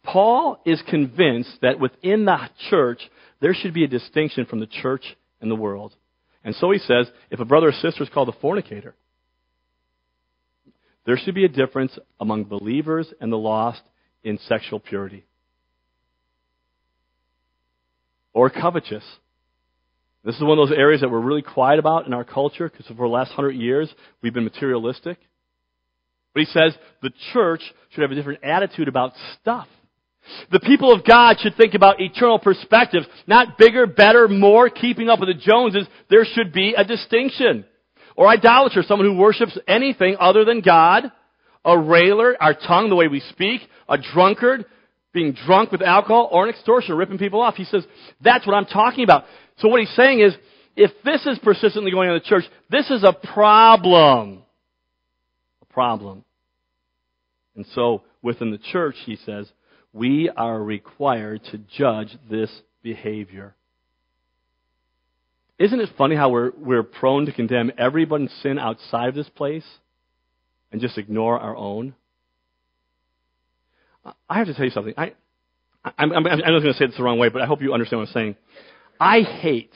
Paul 0.03 0.61
is 0.65 0.81
convinced 0.88 1.57
that 1.61 1.79
within 1.79 2.25
the 2.25 2.38
church, 2.69 2.99
there 3.41 3.55
should 3.55 3.73
be 3.73 3.83
a 3.83 3.88
distinction 3.88 4.45
from 4.45 4.59
the 4.59 4.67
church 4.67 5.17
and 5.41 5.49
the 5.49 5.55
world. 5.55 5.95
And 6.43 6.53
so 6.55 6.69
he 6.69 6.77
says, 6.77 7.09
if 7.31 7.39
a 7.39 7.45
brother 7.45 7.69
or 7.69 7.71
sister 7.71 8.03
is 8.03 8.09
called 8.09 8.29
a 8.29 8.39
fornicator, 8.39 8.93
there 11.05 11.17
should 11.17 11.35
be 11.35 11.45
a 11.45 11.49
difference 11.49 11.97
among 12.19 12.45
believers 12.45 13.11
and 13.19 13.31
the 13.31 13.38
lost 13.38 13.81
in 14.23 14.38
sexual 14.47 14.79
purity. 14.79 15.25
Or 18.36 18.52
covetous. 18.52 19.04
This 20.24 20.36
is 20.36 20.41
one 20.43 20.60
of 20.60 20.69
those 20.69 20.78
areas 20.78 21.02
that 21.02 21.10
we're 21.10 21.19
really 21.19 21.41
quiet 21.41 21.80
about 21.80 22.06
in 22.06 22.13
our 22.13 22.24
culture 22.24 22.69
because 22.69 22.86
for 22.86 23.08
the 23.08 23.13
last 23.13 23.32
hundred 23.32 23.56
years 23.56 23.91
we've 24.21 24.34
been 24.34 24.43
materialistic. 24.43 25.17
But 26.34 26.41
he 26.41 26.45
says 26.45 26.76
the 27.02 27.12
church 27.34 27.62
should 27.91 28.02
have 28.02 28.12
a 28.12 28.15
different 28.15 28.43
attitude 28.43 28.88
about 28.88 29.13
stuff. 29.39 29.67
The 30.52 30.60
people 30.60 30.91
of 30.91 31.06
God 31.06 31.38
should 31.39 31.56
think 31.56 31.76
about 31.76 32.02
eternal 32.02 32.39
perspectives, 32.39 33.06
not 33.28 33.58
bigger, 33.58 33.86
better, 33.86 34.28
more, 34.28 34.69
keeping 34.69 35.08
up 35.08 35.19
with 35.19 35.30
the 35.30 35.36
Joneses. 35.36 35.88
There 36.10 36.26
should 36.26 36.52
be 36.52 36.74
a 36.76 36.84
distinction. 36.84 37.63
Or 38.15 38.28
idolater, 38.28 38.82
someone 38.82 39.08
who 39.08 39.17
worships 39.17 39.58
anything 39.67 40.17
other 40.19 40.43
than 40.43 40.62
God. 40.62 41.12
A 41.63 41.78
railer, 41.78 42.36
our 42.41 42.56
tongue, 42.56 42.89
the 42.89 42.95
way 42.95 43.08
we 43.08 43.19
speak. 43.19 43.62
A 43.88 44.00
drunkard, 44.00 44.65
being 45.15 45.32
drunk 45.32 45.71
with 45.71 45.82
alcohol 45.82 46.28
or 46.30 46.43
an 46.43 46.49
extortioner, 46.49 46.97
ripping 46.97 47.17
people 47.17 47.41
off. 47.41 47.56
He 47.56 47.63
says, 47.63 47.86
that's 48.21 48.45
what 48.45 48.54
I'm 48.54 48.65
talking 48.65 49.06
about. 49.06 49.23
So 49.58 49.69
what 49.69 49.80
he's 49.80 49.95
saying 49.95 50.19
is, 50.19 50.36
if 50.75 50.91
this 51.06 51.25
is 51.25 51.39
persistently 51.41 51.89
going 51.89 52.10
on 52.10 52.15
in 52.15 52.21
the 52.21 52.30
church, 52.30 52.43
this 52.69 52.91
is 52.91 53.01
a 53.04 53.13
problem. 53.13 54.43
A 55.62 55.73
problem. 55.73 56.25
And 57.56 57.65
so, 57.73 58.04
within 58.21 58.51
the 58.51 58.58
church, 58.58 58.95
he 59.06 59.15
says, 59.15 59.49
we 59.93 60.30
are 60.36 60.62
required 60.62 61.41
to 61.51 61.60
judge 61.60 62.10
this 62.30 62.51
behavior. 62.84 63.56
Isn't 65.58 65.80
it 65.80 65.89
funny 65.97 66.17
how 66.17 66.30
we're, 66.30 66.51
we're 66.58 66.84
prone 66.84 67.25
to 67.28 67.32
condemn 67.32 67.71
everybody's 67.78 68.34
sin 68.43 68.60
outside 68.60 69.08
of 69.08 69.15
this 69.15 69.30
place 69.30 69.65
and 70.73 70.82
just 70.82 70.97
ignore 70.97 71.39
our 71.39 71.56
own? 71.56 71.95
I 74.29 74.37
have 74.37 74.47
to 74.47 74.53
tell 74.53 74.65
you 74.65 74.71
something. 74.71 74.93
I, 74.97 75.13
I'm, 75.97 76.11
I'm, 76.11 76.25
I'm 76.27 76.39
not 76.39 76.45
going 76.47 76.63
to 76.63 76.73
say 76.73 76.87
this 76.87 76.97
the 76.97 77.03
wrong 77.03 77.19
way, 77.19 77.29
but 77.29 77.41
I 77.41 77.45
hope 77.45 77.61
you 77.61 77.73
understand 77.73 78.01
what 78.01 78.09
I'm 78.09 78.13
saying. 78.13 78.35
I 78.99 79.21
hate, 79.21 79.73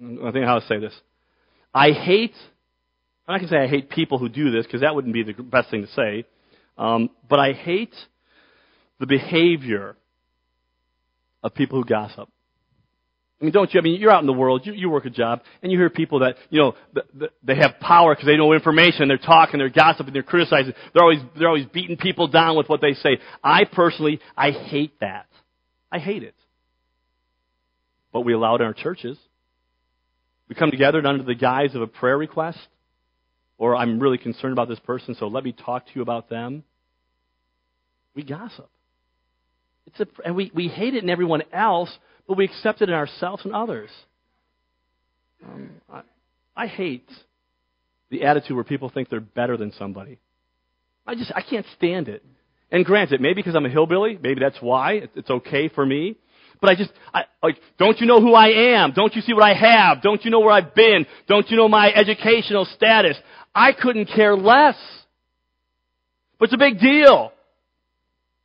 I 0.00 0.30
think 0.30 0.44
how 0.44 0.58
to 0.58 0.66
say 0.66 0.78
this. 0.78 0.94
I 1.74 1.90
hate, 1.92 2.34
I'm 3.26 3.34
not 3.34 3.38
going 3.38 3.48
to 3.48 3.54
say 3.54 3.62
I 3.62 3.66
hate 3.66 3.90
people 3.90 4.18
who 4.18 4.28
do 4.28 4.50
this, 4.50 4.66
because 4.66 4.82
that 4.82 4.94
wouldn't 4.94 5.14
be 5.14 5.22
the 5.22 5.32
best 5.42 5.70
thing 5.70 5.82
to 5.82 5.92
say. 5.92 6.24
Um, 6.76 7.10
but 7.28 7.38
I 7.38 7.52
hate 7.52 7.94
the 9.00 9.06
behavior 9.06 9.96
of 11.42 11.54
people 11.54 11.78
who 11.78 11.84
gossip. 11.84 12.28
I 13.42 13.44
mean, 13.44 13.52
don't 13.52 13.74
you? 13.74 13.80
I 13.80 13.82
mean, 13.82 14.00
you're 14.00 14.12
out 14.12 14.20
in 14.20 14.28
the 14.28 14.32
world, 14.32 14.64
you, 14.64 14.72
you 14.72 14.88
work 14.88 15.04
a 15.04 15.10
job, 15.10 15.42
and 15.62 15.72
you 15.72 15.76
hear 15.76 15.90
people 15.90 16.20
that, 16.20 16.36
you 16.48 16.60
know, 16.60 16.74
the, 16.94 17.02
the, 17.12 17.30
they 17.42 17.56
have 17.56 17.80
power 17.80 18.14
because 18.14 18.26
they 18.26 18.36
know 18.36 18.52
information, 18.52 19.08
they're 19.08 19.18
talking, 19.18 19.58
they're 19.58 19.68
gossiping, 19.68 20.12
they're 20.12 20.22
criticizing, 20.22 20.74
they're 20.94 21.02
always, 21.02 21.18
they're 21.36 21.48
always 21.48 21.66
beating 21.66 21.96
people 21.96 22.28
down 22.28 22.56
with 22.56 22.68
what 22.68 22.80
they 22.80 22.92
say. 22.92 23.18
I 23.42 23.64
personally, 23.64 24.20
I 24.36 24.52
hate 24.52 24.92
that. 25.00 25.26
I 25.90 25.98
hate 25.98 26.22
it. 26.22 26.36
But 28.12 28.20
we 28.20 28.32
allow 28.32 28.54
it 28.54 28.60
in 28.60 28.66
our 28.68 28.74
churches. 28.74 29.18
We 30.48 30.54
come 30.54 30.70
together 30.70 31.04
under 31.04 31.24
the 31.24 31.34
guise 31.34 31.74
of 31.74 31.82
a 31.82 31.88
prayer 31.88 32.16
request, 32.16 32.60
or 33.58 33.74
I'm 33.74 33.98
really 33.98 34.18
concerned 34.18 34.52
about 34.52 34.68
this 34.68 34.78
person, 34.80 35.16
so 35.18 35.26
let 35.26 35.42
me 35.42 35.50
talk 35.50 35.86
to 35.86 35.92
you 35.96 36.02
about 36.02 36.30
them. 36.30 36.62
We 38.14 38.22
gossip. 38.22 38.70
It's 39.88 39.98
a, 39.98 40.06
and 40.24 40.36
we, 40.36 40.52
we 40.54 40.68
hate 40.68 40.94
it 40.94 41.02
in 41.02 41.10
everyone 41.10 41.42
else, 41.52 41.90
but 42.26 42.36
we 42.36 42.44
accept 42.44 42.82
it 42.82 42.88
in 42.88 42.94
ourselves 42.94 43.44
and 43.44 43.54
others. 43.54 43.90
Um, 45.44 45.70
I, 45.92 46.02
I 46.56 46.66
hate 46.66 47.08
the 48.10 48.24
attitude 48.24 48.54
where 48.54 48.64
people 48.64 48.90
think 48.90 49.08
they're 49.08 49.20
better 49.20 49.56
than 49.56 49.72
somebody. 49.72 50.18
I 51.06 51.14
just 51.14 51.32
I 51.34 51.42
can't 51.42 51.66
stand 51.76 52.08
it. 52.08 52.24
And 52.70 52.84
granted, 52.84 53.20
maybe 53.20 53.34
because 53.34 53.54
I'm 53.54 53.66
a 53.66 53.70
hillbilly, 53.70 54.18
maybe 54.22 54.40
that's 54.40 54.58
why 54.60 55.02
it's 55.14 55.30
okay 55.30 55.68
for 55.68 55.84
me. 55.84 56.16
But 56.60 56.70
I 56.70 56.74
just, 56.76 56.92
I, 57.12 57.24
like, 57.42 57.58
don't 57.76 58.00
you 58.00 58.06
know 58.06 58.20
who 58.20 58.34
I 58.34 58.76
am? 58.78 58.92
Don't 58.92 59.14
you 59.16 59.20
see 59.20 59.34
what 59.34 59.42
I 59.42 59.52
have? 59.52 60.00
Don't 60.00 60.24
you 60.24 60.30
know 60.30 60.40
where 60.40 60.52
I've 60.52 60.74
been? 60.74 61.06
Don't 61.26 61.50
you 61.50 61.56
know 61.56 61.68
my 61.68 61.92
educational 61.92 62.64
status? 62.64 63.18
I 63.54 63.72
couldn't 63.72 64.06
care 64.06 64.36
less. 64.36 64.76
But 66.38 66.46
it's 66.46 66.54
a 66.54 66.58
big 66.58 66.78
deal. 66.78 67.32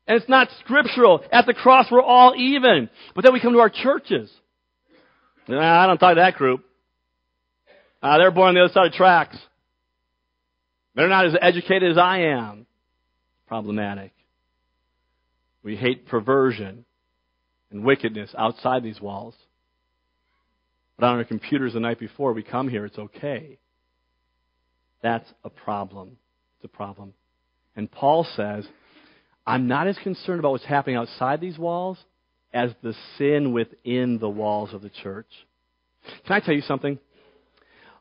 And 0.07 0.19
it's 0.19 0.29
not 0.29 0.47
scriptural. 0.61 1.23
At 1.31 1.45
the 1.45 1.53
cross, 1.53 1.87
we're 1.91 2.01
all 2.01 2.33
even. 2.35 2.89
But 3.13 3.23
then 3.23 3.33
we 3.33 3.41
come 3.41 3.53
to 3.53 3.59
our 3.59 3.69
churches. 3.69 4.31
Nah, 5.47 5.83
I 5.83 5.87
don't 5.87 5.97
talk 5.97 6.15
to 6.15 6.21
that 6.21 6.35
group. 6.35 6.63
Uh, 8.01 8.17
they're 8.17 8.31
born 8.31 8.49
on 8.49 8.55
the 8.55 8.61
other 8.61 8.73
side 8.73 8.87
of 8.87 8.93
tracks. 8.93 9.37
They're 10.95 11.09
not 11.09 11.25
as 11.25 11.35
educated 11.41 11.91
as 11.91 11.97
I 11.97 12.19
am. 12.19 12.65
Problematic. 13.47 14.11
We 15.63 15.75
hate 15.75 16.07
perversion 16.07 16.85
and 17.71 17.83
wickedness 17.83 18.33
outside 18.37 18.83
these 18.83 19.01
walls. 19.01 19.35
But 20.97 21.07
on 21.07 21.17
our 21.17 21.23
computers 21.23 21.73
the 21.73 21.79
night 21.79 21.99
before 21.99 22.33
we 22.33 22.43
come 22.43 22.69
here, 22.69 22.85
it's 22.85 22.97
okay. 22.97 23.59
That's 25.01 25.29
a 25.43 25.49
problem. 25.49 26.17
It's 26.57 26.65
a 26.65 26.75
problem. 26.75 27.13
And 27.75 27.91
Paul 27.91 28.25
says, 28.35 28.67
I'm 29.47 29.67
not 29.67 29.87
as 29.87 29.97
concerned 29.97 30.39
about 30.39 30.51
what's 30.51 30.65
happening 30.65 30.97
outside 30.97 31.41
these 31.41 31.57
walls 31.57 31.97
as 32.53 32.71
the 32.83 32.93
sin 33.17 33.51
within 33.53 34.19
the 34.19 34.29
walls 34.29 34.73
of 34.73 34.83
the 34.83 34.89
church. 34.89 35.27
Can 36.27 36.35
I 36.35 36.39
tell 36.39 36.53
you 36.53 36.61
something? 36.61 36.99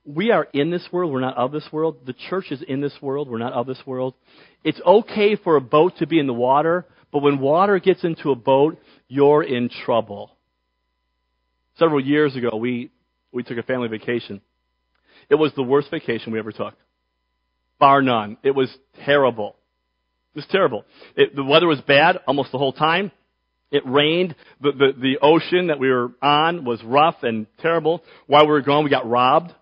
we 0.06 0.30
are 0.30 0.46
in 0.52 0.70
this 0.70 0.86
world, 0.92 1.12
we're 1.12 1.20
not 1.20 1.36
of 1.36 1.50
this 1.50 1.66
world. 1.72 2.06
The 2.06 2.14
church 2.30 2.46
is 2.50 2.62
in 2.62 2.80
this 2.80 2.94
world, 3.02 3.28
we're 3.28 3.38
not 3.38 3.52
of 3.52 3.66
this 3.66 3.80
world. 3.84 4.14
It's 4.62 4.80
okay 4.80 5.36
for 5.36 5.56
a 5.56 5.60
boat 5.60 5.94
to 5.98 6.06
be 6.06 6.20
in 6.20 6.28
the 6.28 6.32
water, 6.32 6.86
but 7.12 7.22
when 7.22 7.40
water 7.40 7.78
gets 7.80 8.04
into 8.04 8.30
a 8.30 8.36
boat, 8.36 8.78
you're 9.08 9.42
in 9.42 9.68
trouble. 9.84 10.30
Several 11.78 12.00
years 12.00 12.36
ago, 12.36 12.56
we, 12.56 12.90
we 13.32 13.42
took 13.42 13.58
a 13.58 13.62
family 13.62 13.88
vacation. 13.88 14.40
It 15.28 15.34
was 15.34 15.52
the 15.56 15.62
worst 15.62 15.90
vacation 15.90 16.32
we 16.32 16.38
ever 16.38 16.52
took. 16.52 16.74
Bar 17.78 18.00
none. 18.00 18.38
It 18.42 18.52
was 18.52 18.74
terrible. 19.04 19.55
It 20.36 20.40
was 20.40 20.46
terrible. 20.50 20.84
It, 21.16 21.34
the 21.34 21.42
weather 21.42 21.66
was 21.66 21.80
bad 21.80 22.18
almost 22.26 22.52
the 22.52 22.58
whole 22.58 22.74
time. 22.74 23.10
It 23.70 23.82
rained. 23.86 24.34
The, 24.60 24.72
the, 24.72 24.92
the 25.00 25.18
ocean 25.22 25.68
that 25.68 25.78
we 25.78 25.88
were 25.88 26.12
on 26.20 26.66
was 26.66 26.84
rough 26.84 27.22
and 27.22 27.46
terrible. 27.60 28.04
While 28.26 28.42
we 28.44 28.52
were 28.52 28.60
gone, 28.60 28.84
we 28.84 28.90
got 28.90 29.08
robbed. 29.08 29.54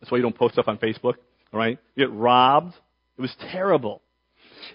That's 0.00 0.10
why 0.10 0.16
you 0.16 0.22
don't 0.22 0.34
post 0.34 0.54
stuff 0.54 0.68
on 0.68 0.78
Facebook, 0.78 1.16
all 1.52 1.58
right? 1.58 1.78
You 1.94 2.06
get 2.06 2.14
robbed. 2.14 2.72
It 3.18 3.20
was 3.20 3.34
terrible. 3.52 4.00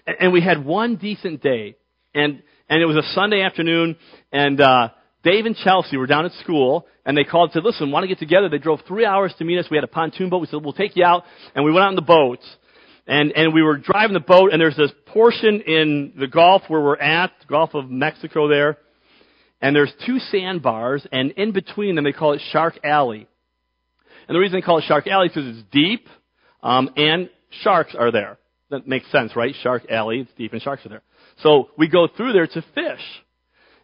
And, 0.06 0.16
and 0.20 0.32
we 0.32 0.40
had 0.40 0.64
one 0.64 0.94
decent 0.94 1.42
day, 1.42 1.74
and 2.14 2.40
and 2.68 2.80
it 2.80 2.86
was 2.86 2.96
a 2.96 3.02
Sunday 3.14 3.42
afternoon, 3.42 3.96
and 4.30 4.60
uh, 4.60 4.90
Dave 5.24 5.44
and 5.46 5.56
Chelsea 5.56 5.96
were 5.96 6.06
down 6.06 6.24
at 6.24 6.32
school, 6.34 6.86
and 7.04 7.16
they 7.16 7.24
called 7.24 7.50
and 7.50 7.54
said, 7.54 7.64
"Listen, 7.64 7.90
want 7.90 8.04
to 8.04 8.08
get 8.08 8.20
together?" 8.20 8.48
They 8.48 8.58
drove 8.58 8.80
three 8.86 9.04
hours 9.04 9.34
to 9.38 9.44
meet 9.44 9.58
us. 9.58 9.66
We 9.70 9.76
had 9.76 9.84
a 9.84 9.88
pontoon 9.88 10.30
boat. 10.30 10.38
We 10.38 10.46
said, 10.46 10.62
"We'll 10.62 10.72
take 10.72 10.94
you 10.94 11.04
out," 11.04 11.24
and 11.56 11.64
we 11.64 11.72
went 11.72 11.82
out 11.84 11.90
in 11.90 11.96
the 11.96 12.02
boat. 12.02 12.38
And, 13.06 13.32
and 13.32 13.52
we 13.52 13.62
were 13.62 13.78
driving 13.78 14.14
the 14.14 14.20
boat, 14.20 14.52
and 14.52 14.60
there's 14.60 14.76
this 14.76 14.92
portion 15.06 15.60
in 15.62 16.12
the 16.18 16.28
Gulf 16.28 16.62
where 16.68 16.80
we're 16.80 16.96
at, 16.96 17.32
Gulf 17.48 17.74
of 17.74 17.90
Mexico 17.90 18.48
there, 18.48 18.78
and 19.60 19.74
there's 19.74 19.92
two 20.06 20.18
sandbars, 20.18 21.06
and 21.10 21.32
in 21.32 21.52
between 21.52 21.96
them 21.96 22.04
they 22.04 22.12
call 22.12 22.32
it 22.32 22.42
Shark 22.50 22.78
Alley. 22.84 23.26
And 24.28 24.34
the 24.36 24.38
reason 24.38 24.58
they 24.58 24.64
call 24.64 24.78
it 24.78 24.84
Shark 24.86 25.06
Alley 25.06 25.26
is 25.26 25.32
because 25.34 25.56
it's 25.56 25.68
deep, 25.72 26.06
um, 26.62 26.90
and 26.96 27.28
sharks 27.62 27.94
are 27.98 28.12
there. 28.12 28.38
That 28.70 28.86
makes 28.86 29.10
sense, 29.10 29.34
right? 29.34 29.54
Shark 29.62 29.90
Alley, 29.90 30.20
it's 30.20 30.30
deep, 30.38 30.52
and 30.52 30.62
sharks 30.62 30.86
are 30.86 30.88
there. 30.88 31.02
So 31.42 31.70
we 31.76 31.88
go 31.88 32.06
through 32.06 32.32
there 32.32 32.46
to 32.46 32.64
fish. 32.74 33.00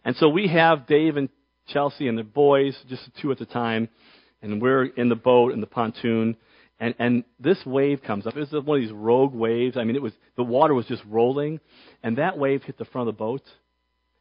And 0.05 0.15
so 0.15 0.29
we 0.29 0.47
have 0.47 0.87
Dave 0.87 1.17
and 1.17 1.29
Chelsea 1.67 2.07
and 2.07 2.17
the 2.17 2.23
boys, 2.23 2.75
just 2.87 3.09
two 3.21 3.31
at 3.31 3.37
the 3.37 3.45
time, 3.45 3.89
and 4.41 4.61
we're 4.61 4.85
in 4.85 5.09
the 5.09 5.15
boat 5.15 5.53
in 5.53 5.61
the 5.61 5.67
pontoon, 5.67 6.37
and, 6.79 6.95
and 6.99 7.23
this 7.39 7.57
wave 7.65 8.01
comes 8.01 8.25
up. 8.25 8.35
It 8.35 8.39
was 8.39 8.51
one 8.65 8.77
of 8.77 8.83
these 8.83 8.93
rogue 8.93 9.33
waves. 9.33 9.77
I 9.77 9.83
mean, 9.83 9.95
it 9.95 10.01
was, 10.01 10.13
the 10.37 10.43
water 10.43 10.73
was 10.73 10.85
just 10.85 11.03
rolling. 11.07 11.59
And 12.03 12.17
that 12.17 12.37
wave 12.37 12.63
hit 12.63 12.77
the 12.77 12.85
front 12.85 13.09
of 13.09 13.15
the 13.15 13.17
boat. 13.17 13.41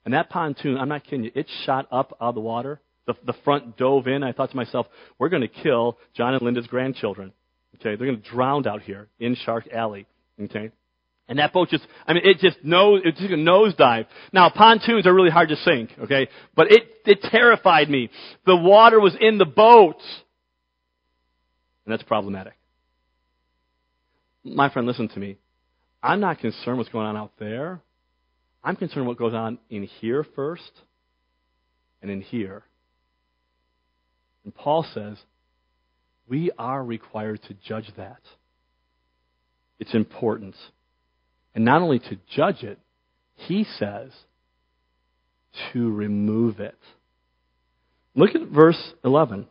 And 0.04 0.14
that 0.14 0.30
pontoon, 0.30 0.76
I'm 0.76 0.88
not 0.88 1.04
kidding 1.04 1.24
you, 1.24 1.30
it 1.34 1.46
shot 1.64 1.86
up 1.92 2.16
out 2.20 2.30
of 2.30 2.34
the 2.34 2.40
water. 2.40 2.80
The, 3.06 3.14
the 3.24 3.34
front 3.44 3.76
dove 3.76 4.06
in. 4.06 4.22
I 4.22 4.32
thought 4.32 4.50
to 4.50 4.56
myself, 4.56 4.86
we're 5.18 5.30
going 5.30 5.42
to 5.42 5.48
kill 5.48 5.98
John 6.14 6.34
and 6.34 6.42
Linda's 6.42 6.66
grandchildren. 6.66 7.32
Okay, 7.76 7.96
they're 7.96 8.06
going 8.06 8.20
to 8.20 8.30
drown 8.30 8.66
out 8.66 8.82
here 8.82 9.08
in 9.18 9.34
Shark 9.34 9.68
Alley. 9.72 10.06
Okay, 10.40 10.70
and 11.28 11.38
that 11.38 11.52
boat 11.52 11.68
just, 11.68 11.86
I 12.06 12.14
mean, 12.14 12.22
it 12.24 12.38
just 12.38 12.64
nose, 12.64 13.02
it 13.04 13.16
took 13.18 13.30
a 13.30 13.34
nosedive. 13.34 14.06
Now, 14.32 14.48
pontoons 14.48 15.06
are 15.06 15.12
really 15.12 15.30
hard 15.30 15.50
to 15.50 15.56
sink, 15.56 15.90
okay? 16.00 16.28
But 16.56 16.72
it, 16.72 16.84
it 17.04 17.20
terrified 17.22 17.90
me. 17.90 18.08
The 18.46 18.56
water 18.56 18.98
was 18.98 19.14
in 19.20 19.36
the 19.36 19.44
boat. 19.44 19.96
And 21.88 21.94
that's 21.94 22.07
problematic. 22.07 22.53
My 24.44 24.68
friend, 24.68 24.87
listen 24.87 25.09
to 25.09 25.18
me. 25.18 25.38
I'm 26.03 26.20
not 26.20 26.38
concerned 26.38 26.77
what's 26.77 26.90
going 26.90 27.07
on 27.07 27.16
out 27.16 27.33
there. 27.38 27.81
I'm 28.62 28.77
concerned 28.77 29.07
what 29.07 29.16
goes 29.16 29.33
on 29.33 29.57
in 29.70 29.85
here 29.85 30.22
first 30.37 30.70
and 32.03 32.11
in 32.11 32.20
here. 32.20 32.62
And 34.44 34.55
Paul 34.55 34.85
says, 34.92 35.16
we 36.29 36.51
are 36.59 36.85
required 36.85 37.40
to 37.44 37.55
judge 37.55 37.90
that. 37.96 38.20
It's 39.79 39.94
important. 39.94 40.57
And 41.55 41.64
not 41.64 41.81
only 41.81 42.01
to 42.01 42.18
judge 42.37 42.64
it, 42.64 42.79
he 43.35 43.64
says 43.64 44.11
to 45.72 45.90
remove 45.90 46.61
it. 46.61 46.77
Look 48.14 48.35
at 48.35 48.42
verse 48.48 48.92
11. 49.03 49.46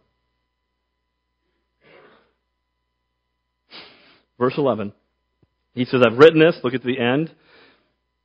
Verse 4.39 4.53
11. 4.57 4.93
He 5.73 5.85
says, 5.85 6.01
I've 6.05 6.17
written 6.17 6.39
this, 6.39 6.57
look 6.63 6.73
at 6.73 6.83
the 6.83 6.99
end. 6.99 7.31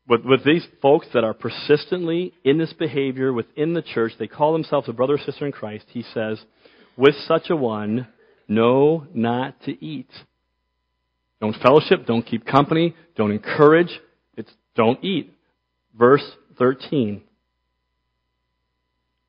With, 0.09 0.25
with 0.25 0.44
these 0.44 0.66
folks 0.81 1.07
that 1.14 1.22
are 1.25 1.35
persistently 1.35 2.33
in 2.44 2.59
this 2.59 2.72
behavior 2.72 3.33
within 3.33 3.75
the 3.75 3.83
church, 3.83 4.12
they 4.18 4.27
call 4.27 4.53
themselves 4.53 4.88
a 4.88 4.92
brother 4.92 5.14
or 5.14 5.18
sister 5.18 5.46
in 5.46 5.53
Christ. 5.53 5.85
He 5.88 6.03
says, 6.14 6.40
with 6.96 7.14
such 7.27 7.51
a 7.51 7.57
one, 7.57 8.09
no 8.48 9.07
not 9.14 9.61
to 9.62 9.85
eat. 9.85 10.11
Don't 11.40 11.57
fellowship, 11.61 12.07
don't 12.07 12.25
keep 12.25 12.46
company, 12.46 12.94
don't 13.16 13.33
encourage, 13.33 14.01
it's 14.37 14.53
don't 14.77 15.03
eat. 15.05 15.33
Verse 15.94 16.25
13. 16.59 17.22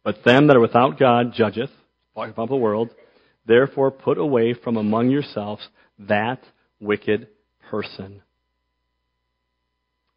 But 0.04 0.24
them 0.24 0.48
that 0.48 0.58
are 0.58 0.62
without 0.62 1.00
God 1.00 1.34
judgeth, 1.34 1.72
talking 2.14 2.32
about 2.32 2.50
the 2.50 2.56
world, 2.56 2.90
therefore 3.46 3.92
put 3.92 4.18
away 4.18 4.54
from 4.54 4.78
among 4.78 5.10
yourselves 5.10 5.68
that 6.00 6.42
wicked 6.80 7.28
person. 7.70 8.22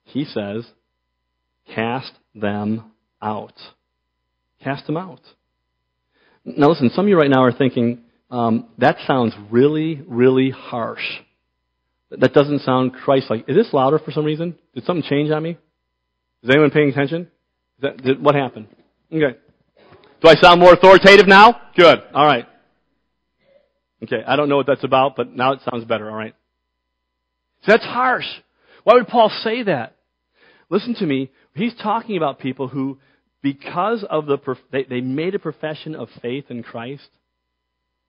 He 0.04 0.24
says, 0.24 0.66
cast 1.74 2.12
them 2.34 2.92
out. 3.20 3.54
Cast 4.62 4.86
them 4.86 4.96
out. 4.96 5.20
Now 6.44 6.68
listen, 6.68 6.90
some 6.94 7.06
of 7.06 7.08
you 7.08 7.18
right 7.18 7.30
now 7.30 7.42
are 7.42 7.52
thinking, 7.52 8.02
um, 8.30 8.68
that 8.78 8.96
sounds 9.06 9.34
really, 9.50 10.00
really 10.06 10.50
harsh. 10.50 11.04
That 12.10 12.32
doesn't 12.32 12.60
sound 12.60 12.94
Christ-like. 12.94 13.48
Is 13.48 13.56
this 13.56 13.72
louder 13.72 13.98
for 13.98 14.12
some 14.12 14.24
reason? 14.24 14.56
Did 14.74 14.84
something 14.84 15.02
change 15.08 15.30
on 15.30 15.42
me? 15.42 15.58
Is 16.42 16.50
anyone 16.50 16.70
paying 16.70 16.90
attention? 16.90 17.28
That, 17.80 17.96
did, 18.02 18.22
what 18.22 18.34
happened? 18.36 18.68
Okay. 19.12 19.36
Do 20.20 20.28
I 20.28 20.34
sound 20.36 20.60
more 20.60 20.72
authoritative 20.72 21.26
now? 21.26 21.60
Good. 21.76 22.00
All 22.14 22.24
right. 22.24 22.46
Okay. 24.02 24.22
I 24.26 24.36
don't 24.36 24.48
know 24.48 24.56
what 24.56 24.66
that's 24.66 24.84
about, 24.84 25.16
but 25.16 25.32
now 25.32 25.52
it 25.52 25.60
sounds 25.68 25.84
better. 25.84 26.08
All 26.08 26.16
right. 26.16 26.34
That's 27.66 27.84
harsh. 27.84 28.26
Why 28.84 28.94
would 28.94 29.08
Paul 29.08 29.30
say 29.42 29.64
that? 29.64 29.96
Listen 30.68 30.94
to 30.96 31.06
me. 31.06 31.30
He's 31.54 31.74
talking 31.82 32.16
about 32.16 32.38
people 32.38 32.68
who, 32.68 32.98
because 33.42 34.04
of 34.08 34.26
the, 34.26 34.38
they, 34.72 34.84
they 34.84 35.00
made 35.00 35.34
a 35.34 35.38
profession 35.38 35.94
of 35.94 36.08
faith 36.20 36.46
in 36.50 36.62
Christ, 36.62 37.08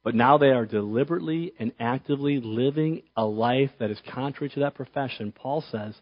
but 0.04 0.15
now 0.15 0.38
they 0.38 0.50
are 0.50 0.65
deliberately 0.65 1.54
and 1.60 1.72
actively 1.80 2.39
living 2.41 3.04
a 3.15 3.26
life 3.26 3.72
that 3.80 3.91
is 3.91 4.00
contrary 4.13 4.50
to 4.52 4.62
that 4.62 4.76
profession. 4.76 5.32
Paul 5.32 5.63
says 5.72 5.96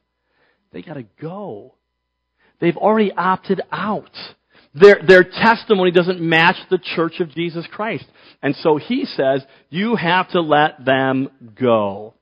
they 0.71 0.81
got 0.81 0.95
to 0.95 1.05
go. 1.21 1.75
They've 2.59 2.77
already 2.77 3.11
opted 3.11 3.61
out. 3.71 4.11
Their, 4.73 5.01
their 5.07 5.23
testimony 5.23 5.91
doesn't 5.91 6.19
match 6.19 6.57
the 6.69 6.79
church 6.95 7.19
of 7.19 7.29
Jesus 7.31 7.65
Christ. 7.71 8.05
And 8.41 8.55
so 8.57 8.77
he 8.77 9.05
says, 9.05 9.41
you 9.69 9.95
have 9.95 10.29
to 10.31 10.41
let 10.41 10.83
them 10.83 11.29
go. 11.57 12.13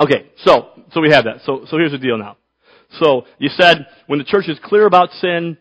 Okay, 0.00 0.30
so, 0.38 0.70
so 0.92 1.00
we 1.02 1.10
have 1.10 1.24
that. 1.24 1.42
So, 1.44 1.66
so 1.68 1.76
here's 1.76 1.92
the 1.92 1.98
deal 1.98 2.16
now. 2.16 2.38
So, 2.98 3.26
you 3.38 3.50
said, 3.50 3.86
when 4.06 4.18
the 4.18 4.24
church 4.24 4.48
is 4.48 4.58
clear 4.64 4.86
about 4.86 5.10
sin 5.12 5.58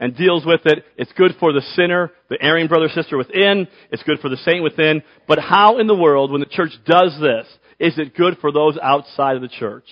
and 0.00 0.16
deals 0.16 0.44
with 0.46 0.62
it, 0.64 0.84
it's 0.96 1.12
good 1.12 1.32
for 1.38 1.52
the 1.52 1.60
sinner, 1.60 2.10
the 2.28 2.38
erring 2.40 2.68
brother, 2.68 2.88
sister 2.88 3.16
within, 3.16 3.68
it's 3.92 4.02
good 4.02 4.18
for 4.20 4.30
the 4.30 4.38
saint 4.38 4.62
within, 4.64 5.02
but 5.28 5.38
how 5.38 5.78
in 5.78 5.86
the 5.86 5.94
world, 5.94 6.32
when 6.32 6.40
the 6.40 6.46
church 6.46 6.72
does 6.86 7.16
this, 7.20 7.46
is 7.78 7.98
it 7.98 8.16
good 8.16 8.38
for 8.40 8.50
those 8.50 8.78
outside 8.82 9.36
of 9.36 9.42
the 9.42 9.48
church? 9.48 9.86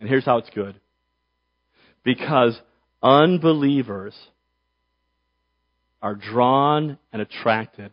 And 0.00 0.08
here's 0.08 0.24
how 0.24 0.38
it's 0.38 0.50
good. 0.50 0.80
Because 2.02 2.58
unbelievers 3.02 4.14
are 6.02 6.14
drawn 6.14 6.98
and 7.12 7.22
attracted 7.22 7.92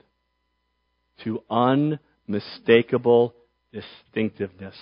to 1.23 1.43
unmistakable 1.49 3.35
distinctiveness. 3.73 4.75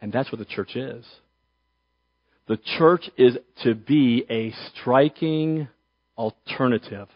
And 0.00 0.12
that's 0.12 0.32
what 0.32 0.38
the 0.38 0.44
church 0.44 0.76
is. 0.76 1.04
The 2.48 2.58
church 2.78 3.08
is 3.16 3.36
to 3.62 3.74
be 3.74 4.24
a 4.28 4.52
striking 4.72 5.68
alternative 6.16 7.08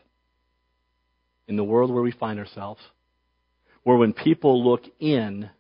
in 1.49 1.57
the 1.57 1.65
world 1.65 1.93
where 1.93 2.03
we 2.03 2.13
find 2.13 2.39
ourselves. 2.39 2.81
Where 3.83 3.97
when 3.97 4.13
people 4.13 4.65
look 4.65 4.83
in, 5.01 5.51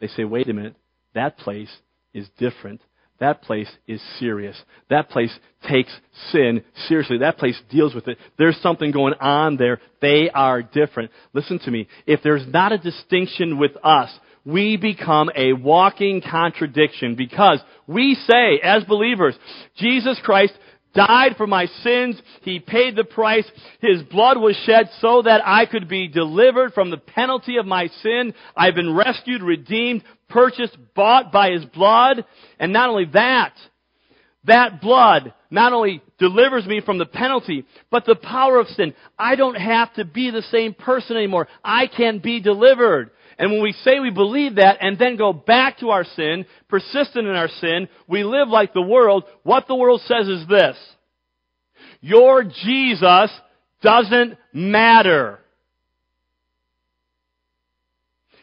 they 0.00 0.06
say, 0.08 0.24
wait 0.24 0.48
a 0.48 0.52
minute, 0.52 0.76
that 1.14 1.38
place 1.38 1.70
is 2.14 2.28
different 2.38 2.80
that 3.20 3.42
place 3.42 3.70
is 3.86 4.00
serious. 4.18 4.60
That 4.88 5.10
place 5.10 5.32
takes 5.68 5.92
sin 6.32 6.62
seriously. 6.88 7.18
That 7.18 7.38
place 7.38 7.60
deals 7.70 7.94
with 7.94 8.08
it. 8.08 8.18
There's 8.38 8.60
something 8.62 8.90
going 8.90 9.14
on 9.20 9.56
there. 9.56 9.78
They 10.00 10.30
are 10.34 10.62
different. 10.62 11.10
Listen 11.34 11.58
to 11.60 11.70
me. 11.70 11.86
If 12.06 12.20
there's 12.22 12.46
not 12.46 12.72
a 12.72 12.78
distinction 12.78 13.58
with 13.58 13.72
us, 13.84 14.10
we 14.44 14.78
become 14.78 15.30
a 15.36 15.52
walking 15.52 16.22
contradiction 16.22 17.14
because 17.14 17.60
we 17.86 18.14
say, 18.14 18.58
as 18.62 18.84
believers, 18.84 19.36
Jesus 19.76 20.18
Christ 20.24 20.54
died 20.94 21.36
for 21.36 21.46
my 21.46 21.66
sins. 21.82 22.20
He 22.42 22.58
paid 22.58 22.96
the 22.96 23.04
price. 23.04 23.48
His 23.80 24.02
blood 24.02 24.38
was 24.38 24.56
shed 24.64 24.88
so 25.00 25.22
that 25.22 25.42
I 25.44 25.66
could 25.66 25.88
be 25.88 26.08
delivered 26.08 26.72
from 26.72 26.90
the 26.90 26.96
penalty 26.96 27.58
of 27.58 27.66
my 27.66 27.88
sin. 28.02 28.34
I've 28.56 28.74
been 28.74 28.94
rescued, 28.94 29.42
redeemed, 29.42 30.02
purchased, 30.30 30.76
bought 30.94 31.32
by 31.32 31.50
His 31.50 31.64
blood. 31.66 32.24
And 32.58 32.72
not 32.72 32.88
only 32.88 33.06
that, 33.12 33.54
that 34.44 34.80
blood 34.80 35.34
not 35.50 35.72
only 35.72 36.00
delivers 36.18 36.64
me 36.66 36.80
from 36.80 36.98
the 36.98 37.06
penalty, 37.06 37.66
but 37.90 38.04
the 38.04 38.14
power 38.14 38.58
of 38.58 38.68
sin. 38.68 38.94
I 39.18 39.34
don't 39.34 39.56
have 39.56 39.92
to 39.94 40.04
be 40.04 40.30
the 40.30 40.42
same 40.42 40.74
person 40.74 41.16
anymore. 41.16 41.48
I 41.64 41.88
can 41.88 42.20
be 42.20 42.40
delivered. 42.40 43.10
And 43.38 43.50
when 43.50 43.62
we 43.62 43.72
say 43.72 43.98
we 43.98 44.10
believe 44.10 44.56
that 44.56 44.78
and 44.80 44.98
then 44.98 45.16
go 45.16 45.32
back 45.32 45.78
to 45.78 45.90
our 45.90 46.04
sin, 46.04 46.46
persistent 46.68 47.26
in 47.26 47.34
our 47.34 47.48
sin, 47.48 47.88
we 48.06 48.22
live 48.22 48.48
like 48.48 48.72
the 48.72 48.82
world, 48.82 49.24
what 49.42 49.66
the 49.66 49.74
world 49.74 50.02
says 50.02 50.28
is 50.28 50.46
this. 50.46 50.76
Your 52.00 52.44
Jesus 52.44 53.30
doesn't 53.82 54.36
matter. 54.52 55.39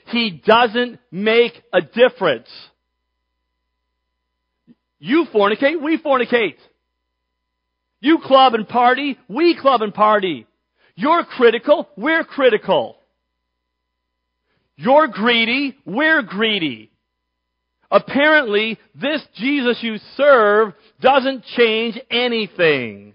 He 0.08 0.42
doesn't 0.46 1.00
make 1.12 1.54
a 1.74 1.82
difference. 1.82 2.50
You 5.00 5.26
fornicate, 5.34 5.82
we 5.82 5.98
fornicate. 5.98 6.56
You 8.00 8.20
club 8.24 8.54
and 8.54 8.68
party, 8.68 9.18
we 9.28 9.58
club 9.60 9.82
and 9.82 9.94
party. 9.94 10.48
You're 10.96 11.24
critical, 11.24 11.90
we're 11.96 12.24
critical. 12.24 12.98
You're 14.76 15.08
greedy, 15.08 15.78
we're 15.86 16.22
greedy. 16.22 16.92
Apparently, 17.90 18.78
this 18.96 19.22
Jesus 19.36 19.80
you 19.82 19.98
serve 20.16 20.74
doesn't 21.02 21.44
change 21.56 22.00
anything. 22.12 23.14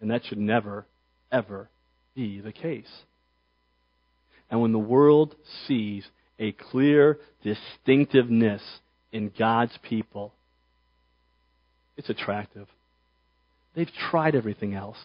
And 0.00 0.10
that 0.10 0.24
should 0.24 0.38
never, 0.38 0.86
ever 1.30 1.68
be 2.14 2.40
the 2.40 2.52
case. 2.52 2.88
And 4.50 4.60
when 4.60 4.72
the 4.72 4.78
world 4.78 5.34
sees 5.66 6.04
a 6.38 6.52
clear 6.52 7.18
distinctiveness 7.42 8.62
in 9.12 9.32
God's 9.38 9.76
people, 9.82 10.34
it's 11.96 12.10
attractive. 12.10 12.66
They've 13.74 13.90
tried 14.10 14.34
everything 14.34 14.74
else. 14.74 14.98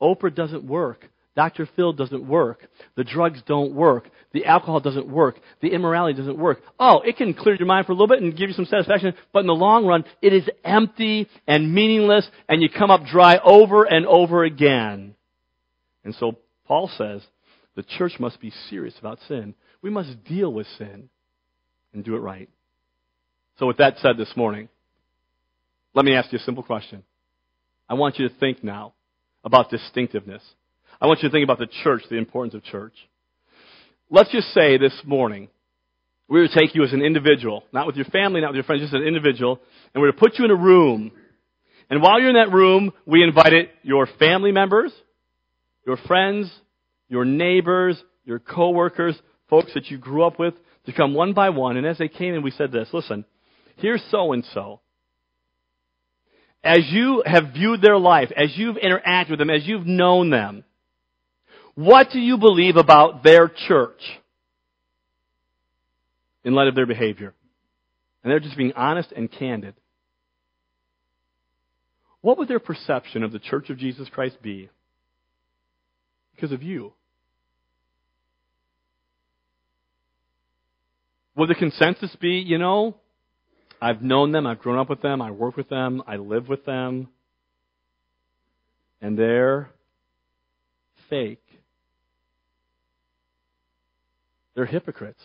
Oprah 0.00 0.34
doesn't 0.34 0.64
work. 0.64 1.08
Dr. 1.34 1.66
Phil 1.76 1.94
doesn't 1.94 2.26
work. 2.26 2.66
The 2.94 3.04
drugs 3.04 3.40
don't 3.46 3.72
work. 3.72 4.10
The 4.32 4.44
alcohol 4.44 4.80
doesn't 4.80 5.08
work. 5.08 5.36
The 5.62 5.68
immorality 5.68 6.18
doesn't 6.18 6.36
work. 6.36 6.60
Oh, 6.78 7.00
it 7.00 7.16
can 7.16 7.32
clear 7.32 7.54
your 7.54 7.66
mind 7.66 7.86
for 7.86 7.92
a 7.92 7.94
little 7.94 8.08
bit 8.08 8.20
and 8.20 8.36
give 8.36 8.48
you 8.50 8.54
some 8.54 8.66
satisfaction, 8.66 9.14
but 9.32 9.40
in 9.40 9.46
the 9.46 9.54
long 9.54 9.86
run, 9.86 10.04
it 10.20 10.34
is 10.34 10.46
empty 10.62 11.28
and 11.46 11.72
meaningless, 11.72 12.28
and 12.48 12.60
you 12.60 12.68
come 12.68 12.90
up 12.90 13.06
dry 13.06 13.38
over 13.42 13.84
and 13.84 14.04
over 14.04 14.44
again. 14.44 15.14
And 16.04 16.14
so 16.16 16.36
Paul 16.66 16.90
says 16.98 17.22
the 17.74 17.82
church 17.82 18.14
must 18.18 18.40
be 18.40 18.52
serious 18.68 18.94
about 18.98 19.18
sin. 19.28 19.54
We 19.80 19.90
must 19.90 20.24
deal 20.24 20.52
with 20.52 20.66
sin 20.78 21.08
and 21.92 22.04
do 22.04 22.16
it 22.16 22.20
right. 22.20 22.48
So, 23.58 23.66
with 23.66 23.78
that 23.78 23.98
said 23.98 24.16
this 24.16 24.32
morning, 24.36 24.68
let 25.94 26.04
me 26.04 26.14
ask 26.14 26.32
you 26.32 26.38
a 26.38 26.42
simple 26.42 26.62
question. 26.62 27.02
I 27.88 27.94
want 27.94 28.18
you 28.18 28.28
to 28.28 28.34
think 28.36 28.64
now 28.64 28.94
about 29.44 29.70
distinctiveness. 29.70 30.42
I 31.00 31.06
want 31.06 31.22
you 31.22 31.28
to 31.28 31.32
think 31.32 31.44
about 31.44 31.58
the 31.58 31.68
church, 31.82 32.02
the 32.08 32.16
importance 32.16 32.54
of 32.54 32.62
church. 32.64 32.94
Let's 34.10 34.30
just 34.30 34.48
say 34.54 34.78
this 34.78 34.94
morning, 35.04 35.48
we're 36.28 36.46
to 36.46 36.54
take 36.58 36.74
you 36.74 36.84
as 36.84 36.92
an 36.92 37.02
individual, 37.02 37.64
not 37.72 37.86
with 37.86 37.96
your 37.96 38.04
family, 38.06 38.40
not 38.40 38.48
with 38.48 38.56
your 38.56 38.64
friends, 38.64 38.82
just 38.82 38.94
an 38.94 39.02
individual, 39.02 39.60
and 39.94 40.00
we're 40.00 40.12
to 40.12 40.18
put 40.18 40.38
you 40.38 40.44
in 40.44 40.50
a 40.50 40.56
room. 40.56 41.12
And 41.90 42.00
while 42.00 42.20
you're 42.20 42.30
in 42.30 42.36
that 42.36 42.52
room, 42.52 42.92
we 43.04 43.22
invited 43.22 43.68
your 43.82 44.06
family 44.18 44.52
members, 44.52 44.92
your 45.86 45.96
friends, 45.96 46.50
your 47.12 47.24
neighbors, 47.26 48.02
your 48.24 48.38
coworkers, 48.38 49.16
folks 49.50 49.74
that 49.74 49.90
you 49.90 49.98
grew 49.98 50.24
up 50.24 50.38
with, 50.38 50.54
to 50.86 50.92
come 50.92 51.12
one 51.12 51.34
by 51.34 51.50
one. 51.50 51.76
And 51.76 51.86
as 51.86 51.98
they 51.98 52.08
came 52.08 52.34
in, 52.34 52.42
we 52.42 52.50
said 52.50 52.72
this, 52.72 52.88
listen, 52.92 53.26
here's 53.76 54.02
so 54.10 54.32
and 54.32 54.44
so 54.54 54.80
as 56.64 56.88
you 56.90 57.22
have 57.26 57.52
viewed 57.52 57.82
their 57.82 57.98
life, 57.98 58.30
as 58.36 58.56
you've 58.56 58.76
interacted 58.76 59.30
with 59.30 59.38
them, 59.38 59.50
as 59.50 59.66
you've 59.66 59.86
known 59.86 60.30
them, 60.30 60.64
what 61.74 62.10
do 62.12 62.20
you 62.20 62.38
believe 62.38 62.76
about 62.76 63.24
their 63.24 63.48
church 63.48 64.00
in 66.44 66.54
light 66.54 66.68
of 66.68 66.74
their 66.74 66.86
behavior? 66.86 67.34
And 68.22 68.30
they're 68.30 68.40
just 68.40 68.56
being 68.56 68.72
honest 68.74 69.10
and 69.12 69.30
candid. 69.30 69.74
What 72.20 72.38
would 72.38 72.46
their 72.46 72.60
perception 72.60 73.24
of 73.24 73.32
the 73.32 73.40
church 73.40 73.68
of 73.68 73.78
Jesus 73.78 74.08
Christ 74.08 74.40
be 74.40 74.70
because 76.34 76.52
of 76.52 76.62
you? 76.62 76.92
Would 81.36 81.48
the 81.48 81.54
consensus 81.54 82.14
be, 82.20 82.42
you 82.46 82.58
know, 82.58 82.96
I've 83.80 84.02
known 84.02 84.32
them, 84.32 84.46
I've 84.46 84.58
grown 84.58 84.78
up 84.78 84.90
with 84.90 85.02
them, 85.02 85.22
I 85.22 85.30
work 85.30 85.56
with 85.56 85.68
them, 85.68 86.02
I 86.06 86.16
live 86.16 86.48
with 86.48 86.64
them, 86.64 87.08
and 89.00 89.18
they're 89.18 89.70
fake. 91.08 91.42
They're 94.54 94.66
hypocrites. 94.66 95.20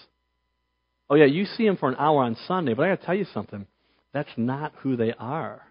Oh, 1.09 1.15
yeah, 1.15 1.25
you 1.25 1.45
see 1.45 1.65
them 1.65 1.77
for 1.77 1.89
an 1.89 1.95
hour 1.99 2.23
on 2.23 2.37
Sunday, 2.47 2.73
but 2.73 2.83
I 2.83 2.89
got 2.89 3.01
to 3.01 3.05
tell 3.05 3.15
you 3.15 3.25
something. 3.33 3.67
That's 4.13 4.29
not 4.37 4.73
who 4.79 4.95
they 4.95 5.13
are. 5.17 5.61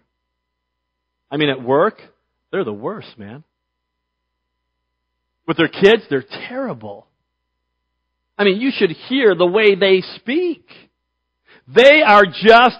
I 1.29 1.37
mean, 1.37 1.49
at 1.49 1.61
work, 1.61 1.99
they're 2.51 2.63
the 2.63 2.71
worst, 2.71 3.17
man. 3.17 3.43
With 5.47 5.57
their 5.57 5.67
kids, 5.67 6.03
they're 6.09 6.23
terrible. 6.47 7.07
I 8.37 8.43
mean, 8.43 8.61
you 8.61 8.71
should 8.71 8.91
hear 8.91 9.33
the 9.35 9.45
way 9.45 9.75
they 9.75 10.01
speak. 10.15 10.67
They 11.67 12.01
are 12.05 12.25
just 12.25 12.77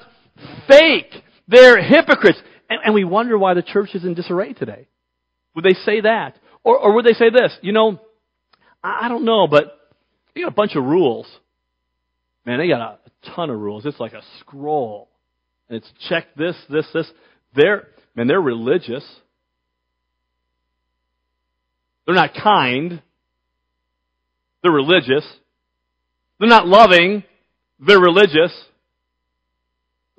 fake. 0.67 1.11
They're 1.47 1.81
hypocrites. 1.81 2.39
And, 2.69 2.79
and 2.83 2.93
we 2.93 3.03
wonder 3.03 3.37
why 3.37 3.53
the 3.53 3.63
church 3.63 3.89
is 3.93 4.03
in 4.03 4.13
disarray 4.13 4.53
today. 4.53 4.87
Would 5.55 5.65
they 5.65 5.73
say 5.85 6.01
that? 6.01 6.37
Or, 6.63 6.77
or 6.77 6.93
would 6.95 7.05
they 7.05 7.13
say 7.13 7.29
this? 7.29 7.57
You 7.61 7.71
know, 7.71 7.99
I, 8.83 9.05
I 9.05 9.09
don't 9.09 9.25
know, 9.25 9.47
but 9.47 9.89
they 10.35 10.41
got 10.41 10.49
a 10.49 10.51
bunch 10.51 10.75
of 10.75 10.83
rules. 10.83 11.27
Man, 12.45 12.59
they 12.59 12.67
got 12.67 12.81
a, 12.81 12.99
a 13.05 13.35
ton 13.35 13.49
of 13.49 13.59
rules. 13.59 13.85
It's 13.85 13.99
like 13.99 14.13
a 14.13 14.21
scroll. 14.39 15.09
And 15.69 15.77
it's 15.77 15.91
check 16.07 16.27
this, 16.35 16.55
this, 16.69 16.85
this. 16.93 17.09
They're, 17.55 17.87
man, 18.15 18.27
they're 18.27 18.39
religious. 18.39 19.03
They're 22.05 22.15
not 22.15 22.31
kind. 22.41 23.01
They're 24.61 24.71
religious. 24.71 25.25
They're 26.39 26.49
not 26.49 26.67
loving. 26.67 27.23
They're 27.79 27.99
religious. 27.99 28.53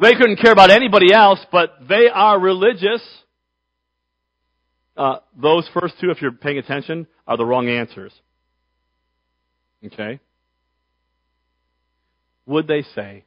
They 0.00 0.12
couldn't 0.12 0.36
care 0.36 0.52
about 0.52 0.70
anybody 0.70 1.12
else, 1.12 1.40
but 1.50 1.70
they 1.88 2.08
are 2.12 2.38
religious. 2.38 3.02
Uh, 4.96 5.18
those 5.40 5.68
first 5.78 5.94
two, 6.00 6.10
if 6.10 6.22
you're 6.22 6.32
paying 6.32 6.58
attention, 6.58 7.06
are 7.26 7.36
the 7.36 7.44
wrong 7.44 7.68
answers. 7.68 8.12
Okay? 9.84 10.20
Would 12.46 12.66
they 12.66 12.82
say, 12.94 13.24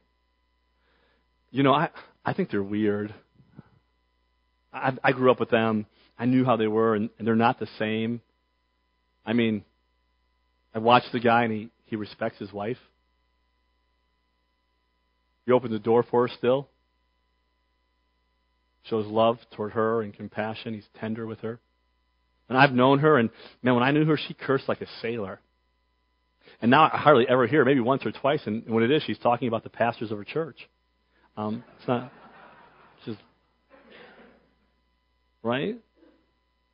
you 1.50 1.62
know, 1.62 1.72
I, 1.72 1.90
I 2.24 2.32
think 2.32 2.50
they're 2.50 2.62
weird. 2.62 3.14
I, 4.72 4.92
I 5.04 5.12
grew 5.12 5.30
up 5.30 5.40
with 5.40 5.50
them. 5.50 5.86
I 6.18 6.26
knew 6.26 6.44
how 6.44 6.56
they 6.56 6.66
were, 6.66 6.94
and, 6.94 7.10
and 7.18 7.26
they're 7.26 7.36
not 7.36 7.58
the 7.58 7.68
same. 7.78 8.20
I 9.24 9.32
mean, 9.32 9.64
I 10.74 10.78
watched 10.78 11.12
the 11.12 11.20
guy, 11.20 11.44
and 11.44 11.52
he, 11.52 11.70
he 11.92 11.96
respects 11.96 12.38
his 12.38 12.50
wife. 12.54 12.78
He 15.44 15.52
opens 15.52 15.72
the 15.72 15.78
door 15.78 16.02
for 16.02 16.26
her 16.26 16.34
still. 16.38 16.70
Shows 18.84 19.04
love 19.06 19.36
toward 19.54 19.72
her 19.72 20.00
and 20.00 20.14
compassion. 20.14 20.72
He's 20.72 20.86
tender 20.98 21.26
with 21.26 21.40
her. 21.40 21.60
And 22.48 22.56
I've 22.56 22.72
known 22.72 23.00
her, 23.00 23.18
and 23.18 23.28
man, 23.62 23.74
when 23.74 23.82
I 23.82 23.90
knew 23.90 24.06
her, 24.06 24.16
she 24.16 24.32
cursed 24.32 24.70
like 24.70 24.80
a 24.80 24.86
sailor. 25.02 25.38
And 26.62 26.70
now 26.70 26.84
I 26.90 26.96
hardly 26.96 27.26
ever 27.28 27.46
hear, 27.46 27.62
maybe 27.62 27.80
once 27.80 28.06
or 28.06 28.10
twice, 28.10 28.40
and 28.46 28.66
when 28.66 28.82
it 28.82 28.90
is, 28.90 29.02
she's 29.02 29.18
talking 29.18 29.48
about 29.48 29.62
the 29.62 29.68
pastors 29.68 30.10
of 30.10 30.16
her 30.16 30.24
church. 30.24 30.66
Um, 31.36 31.62
it's 31.78 31.86
not, 31.86 32.10
just, 33.04 33.18
right? 35.42 35.76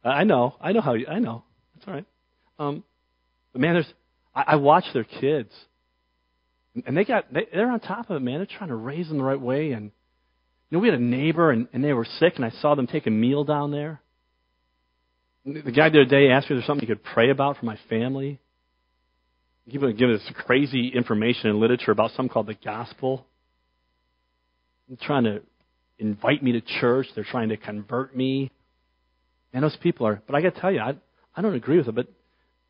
I 0.05 0.23
know, 0.23 0.55
I 0.61 0.71
know 0.71 0.81
how 0.81 0.95
you, 0.95 1.09
I 1.09 1.19
know. 1.19 1.43
That's 1.75 1.89
all 1.89 1.95
right. 1.95 2.07
Um, 2.61 2.85
but 3.53 3.61
man, 3.61 3.75
there's, 3.75 3.93
I, 4.39 4.53
I 4.53 4.57
watch 4.57 4.85
their 4.95 5.05
kids, 5.05 5.51
and 6.87 6.97
they 6.97 7.05
got 7.05 7.33
they, 7.33 7.47
they're 7.53 7.71
on 7.71 7.81
top 7.81 8.09
of 8.09 8.17
it, 8.17 8.21
man. 8.21 8.39
They're 8.39 8.59
trying 8.59 8.71
to 8.71 8.77
raise 8.77 9.09
them 9.09 9.19
the 9.19 9.25
right 9.25 9.41
way. 9.41 9.73
And 9.73 9.91
you 10.71 10.77
know, 10.77 10.79
we 10.79 10.89
had 10.89 10.99
a 10.99 11.03
neighbor, 11.03 11.51
and, 11.51 11.67
and 11.73 11.83
they 11.83 11.93
were 11.93 12.07
sick, 12.19 12.35
and 12.37 12.45
I 12.45 12.51
saw 12.51 12.75
them 12.75 12.87
take 12.87 13.07
a 13.07 13.11
meal 13.11 13.45
down 13.45 13.73
there. 13.73 14.01
The 15.45 15.73
guy 15.73 15.89
the 15.89 16.03
other 16.03 16.05
day 16.05 16.31
asked 16.31 16.51
me 16.51 16.57
if 16.57 16.61
there's 16.61 16.67
something 16.67 16.87
he 16.87 16.95
could 16.95 17.03
pray 17.03 17.31
about 17.31 17.57
for 17.57 17.67
my 17.67 17.79
family. 17.89 18.39
He 19.67 19.79
would 19.79 19.99
give 19.99 20.11
us 20.11 20.21
crazy 20.47 20.89
information 20.89 21.51
and 21.51 21.59
literature 21.59 21.91
about 21.91 22.11
something 22.13 22.29
called 22.29 22.47
the 22.47 22.55
gospel. 22.55 23.27
I'm 24.89 24.99
trying 24.99 25.25
to 25.25 25.43
invite 25.99 26.43
me 26.43 26.53
to 26.53 26.61
church. 26.81 27.07
They're 27.15 27.25
trying 27.25 27.49
to 27.49 27.57
convert 27.57 28.17
me. 28.17 28.51
And 29.53 29.65
those 29.65 29.77
people 29.83 30.07
are, 30.07 30.23
but 30.27 30.37
I 30.37 30.43
got 30.43 30.55
to 30.55 30.61
tell 30.61 30.73
you, 30.73 30.81
I, 30.81 30.95
I 31.35 31.43
don't 31.43 31.55
agree 31.55 31.79
with 31.79 31.87
them, 31.87 31.95
but, 31.95 32.09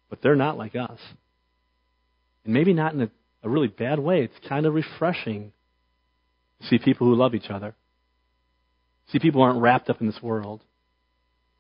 but 0.09 0.23
they're 0.23 0.37
not 0.37 0.57
like 0.57 0.77
us. 0.77 0.99
And 2.45 2.55
maybe 2.55 2.73
not 2.73 2.95
in 2.95 3.03
a, 3.03 3.11
a 3.43 3.49
really 3.49 3.69
bad 3.69 3.99
way. 3.99 4.23
It's 4.23 4.49
kind 4.49 4.67
of 4.67 4.75
refreshing 4.75 5.53
to 6.61 6.67
see 6.67 6.79
people 6.79 7.07
who 7.07 7.15
love 7.15 7.35
each 7.35 7.51
other. 7.51 7.75
See 9.13 9.19
people 9.19 9.41
who 9.41 9.47
aren't 9.47 9.63
wrapped 9.63 9.89
up 9.89 10.01
in 10.01 10.07
this 10.07 10.23
world. 10.23 10.63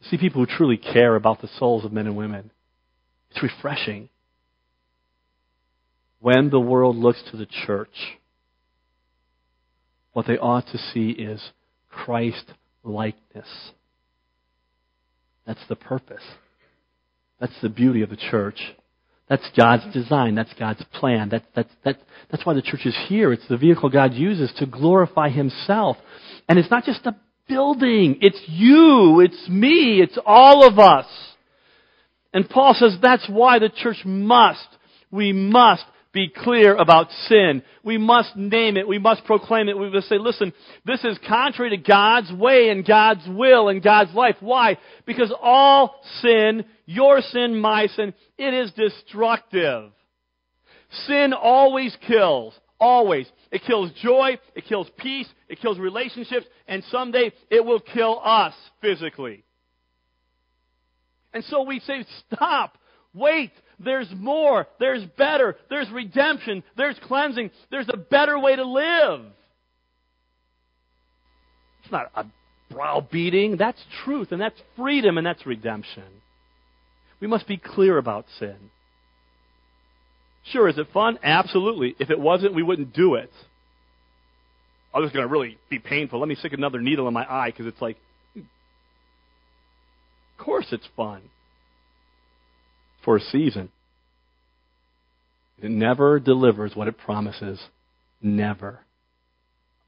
See 0.02 0.18
people 0.18 0.44
who 0.44 0.56
truly 0.56 0.76
care 0.76 1.16
about 1.16 1.40
the 1.40 1.48
souls 1.58 1.84
of 1.84 1.92
men 1.92 2.06
and 2.06 2.16
women. 2.16 2.50
It's 3.30 3.42
refreshing. 3.42 4.08
When 6.20 6.50
the 6.50 6.60
world 6.60 6.96
looks 6.96 7.22
to 7.30 7.36
the 7.36 7.46
church, 7.46 8.16
what 10.12 10.26
they 10.26 10.38
ought 10.38 10.66
to 10.68 10.78
see 10.78 11.10
is 11.10 11.40
Christ 11.88 12.52
likeness. 12.82 13.72
That's 15.46 15.66
the 15.68 15.76
purpose. 15.76 16.24
That's 17.40 17.60
the 17.62 17.68
beauty 17.68 18.02
of 18.02 18.10
the 18.10 18.16
church. 18.16 18.60
That's 19.28 19.48
God's 19.56 19.92
design. 19.92 20.34
That's 20.34 20.52
God's 20.58 20.82
plan. 20.94 21.28
That, 21.30 21.44
that, 21.54 21.66
that, 21.84 21.96
that's 22.30 22.46
why 22.46 22.54
the 22.54 22.62
church 22.62 22.86
is 22.86 22.96
here. 23.08 23.32
It's 23.32 23.46
the 23.48 23.56
vehicle 23.56 23.90
God 23.90 24.14
uses 24.14 24.52
to 24.58 24.66
glorify 24.66 25.28
Himself. 25.28 25.96
And 26.48 26.58
it's 26.58 26.70
not 26.70 26.84
just 26.84 27.04
a 27.06 27.16
building. 27.46 28.18
It's 28.20 28.40
you. 28.46 29.20
It's 29.20 29.48
me. 29.48 30.00
It's 30.00 30.18
all 30.24 30.66
of 30.66 30.78
us. 30.78 31.06
And 32.32 32.48
Paul 32.48 32.74
says 32.74 32.96
that's 33.00 33.28
why 33.28 33.58
the 33.58 33.70
church 33.70 34.02
must, 34.04 34.66
we 35.10 35.32
must 35.32 35.84
be 36.18 36.28
clear 36.28 36.74
about 36.74 37.12
sin. 37.28 37.62
We 37.84 37.96
must 37.96 38.34
name 38.34 38.76
it. 38.76 38.88
We 38.88 38.98
must 38.98 39.24
proclaim 39.24 39.68
it. 39.68 39.78
We 39.78 39.88
must 39.88 40.08
say, 40.08 40.18
listen, 40.18 40.52
this 40.84 41.04
is 41.04 41.16
contrary 41.28 41.70
to 41.70 41.76
God's 41.76 42.32
way 42.32 42.70
and 42.70 42.84
God's 42.84 43.22
will 43.28 43.68
and 43.68 43.80
God's 43.80 44.12
life. 44.14 44.34
Why? 44.40 44.78
Because 45.06 45.32
all 45.40 45.94
sin, 46.20 46.64
your 46.86 47.20
sin, 47.20 47.60
my 47.60 47.86
sin, 47.86 48.14
it 48.36 48.52
is 48.52 48.72
destructive. 48.72 49.92
Sin 51.06 51.32
always 51.32 51.96
kills. 52.04 52.52
Always. 52.80 53.30
It 53.52 53.62
kills 53.64 53.92
joy, 54.02 54.38
it 54.56 54.64
kills 54.66 54.88
peace, 54.98 55.28
it 55.48 55.60
kills 55.60 55.78
relationships, 55.78 56.46
and 56.66 56.82
someday 56.90 57.32
it 57.48 57.64
will 57.64 57.80
kill 57.80 58.20
us 58.22 58.54
physically. 58.80 59.44
And 61.32 61.44
so 61.44 61.62
we 61.62 61.78
say, 61.80 62.04
stop, 62.26 62.76
wait, 63.14 63.52
there's 63.78 64.08
more, 64.14 64.66
there's 64.80 65.04
better, 65.16 65.56
there's 65.70 65.88
redemption, 65.90 66.62
there's 66.76 66.98
cleansing, 67.04 67.50
there's 67.70 67.88
a 67.88 67.96
better 67.96 68.38
way 68.38 68.56
to 68.56 68.64
live. 68.64 69.26
It's 71.82 71.92
not 71.92 72.10
a 72.14 72.26
browbeating, 72.70 73.56
that's 73.56 73.82
truth, 74.04 74.32
and 74.32 74.40
that's 74.40 74.60
freedom, 74.76 75.16
and 75.16 75.26
that's 75.26 75.46
redemption. 75.46 76.04
We 77.20 77.28
must 77.28 77.46
be 77.46 77.56
clear 77.56 77.98
about 77.98 78.26
sin. 78.38 78.56
Sure, 80.52 80.68
is 80.68 80.78
it 80.78 80.88
fun? 80.92 81.18
Absolutely. 81.22 81.94
If 81.98 82.10
it 82.10 82.18
wasn't, 82.18 82.54
we 82.54 82.62
wouldn't 82.62 82.94
do 82.94 83.14
it. 83.14 83.30
Oh, 84.92 85.02
this 85.02 85.08
is 85.08 85.14
going 85.14 85.26
to 85.26 85.32
really 85.32 85.58
be 85.68 85.78
painful. 85.78 86.18
Let 86.18 86.28
me 86.28 86.34
stick 86.34 86.52
another 86.52 86.80
needle 86.80 87.06
in 87.06 87.14
my 87.14 87.24
eye 87.24 87.50
because 87.50 87.66
it's 87.66 87.80
like, 87.80 87.96
of 88.36 88.44
course 90.44 90.66
it's 90.70 90.86
fun 90.96 91.22
for 93.04 93.16
a 93.16 93.20
season. 93.20 93.70
It 95.60 95.70
never 95.70 96.20
delivers 96.20 96.74
what 96.74 96.88
it 96.88 96.98
promises. 96.98 97.60
Never. 98.22 98.80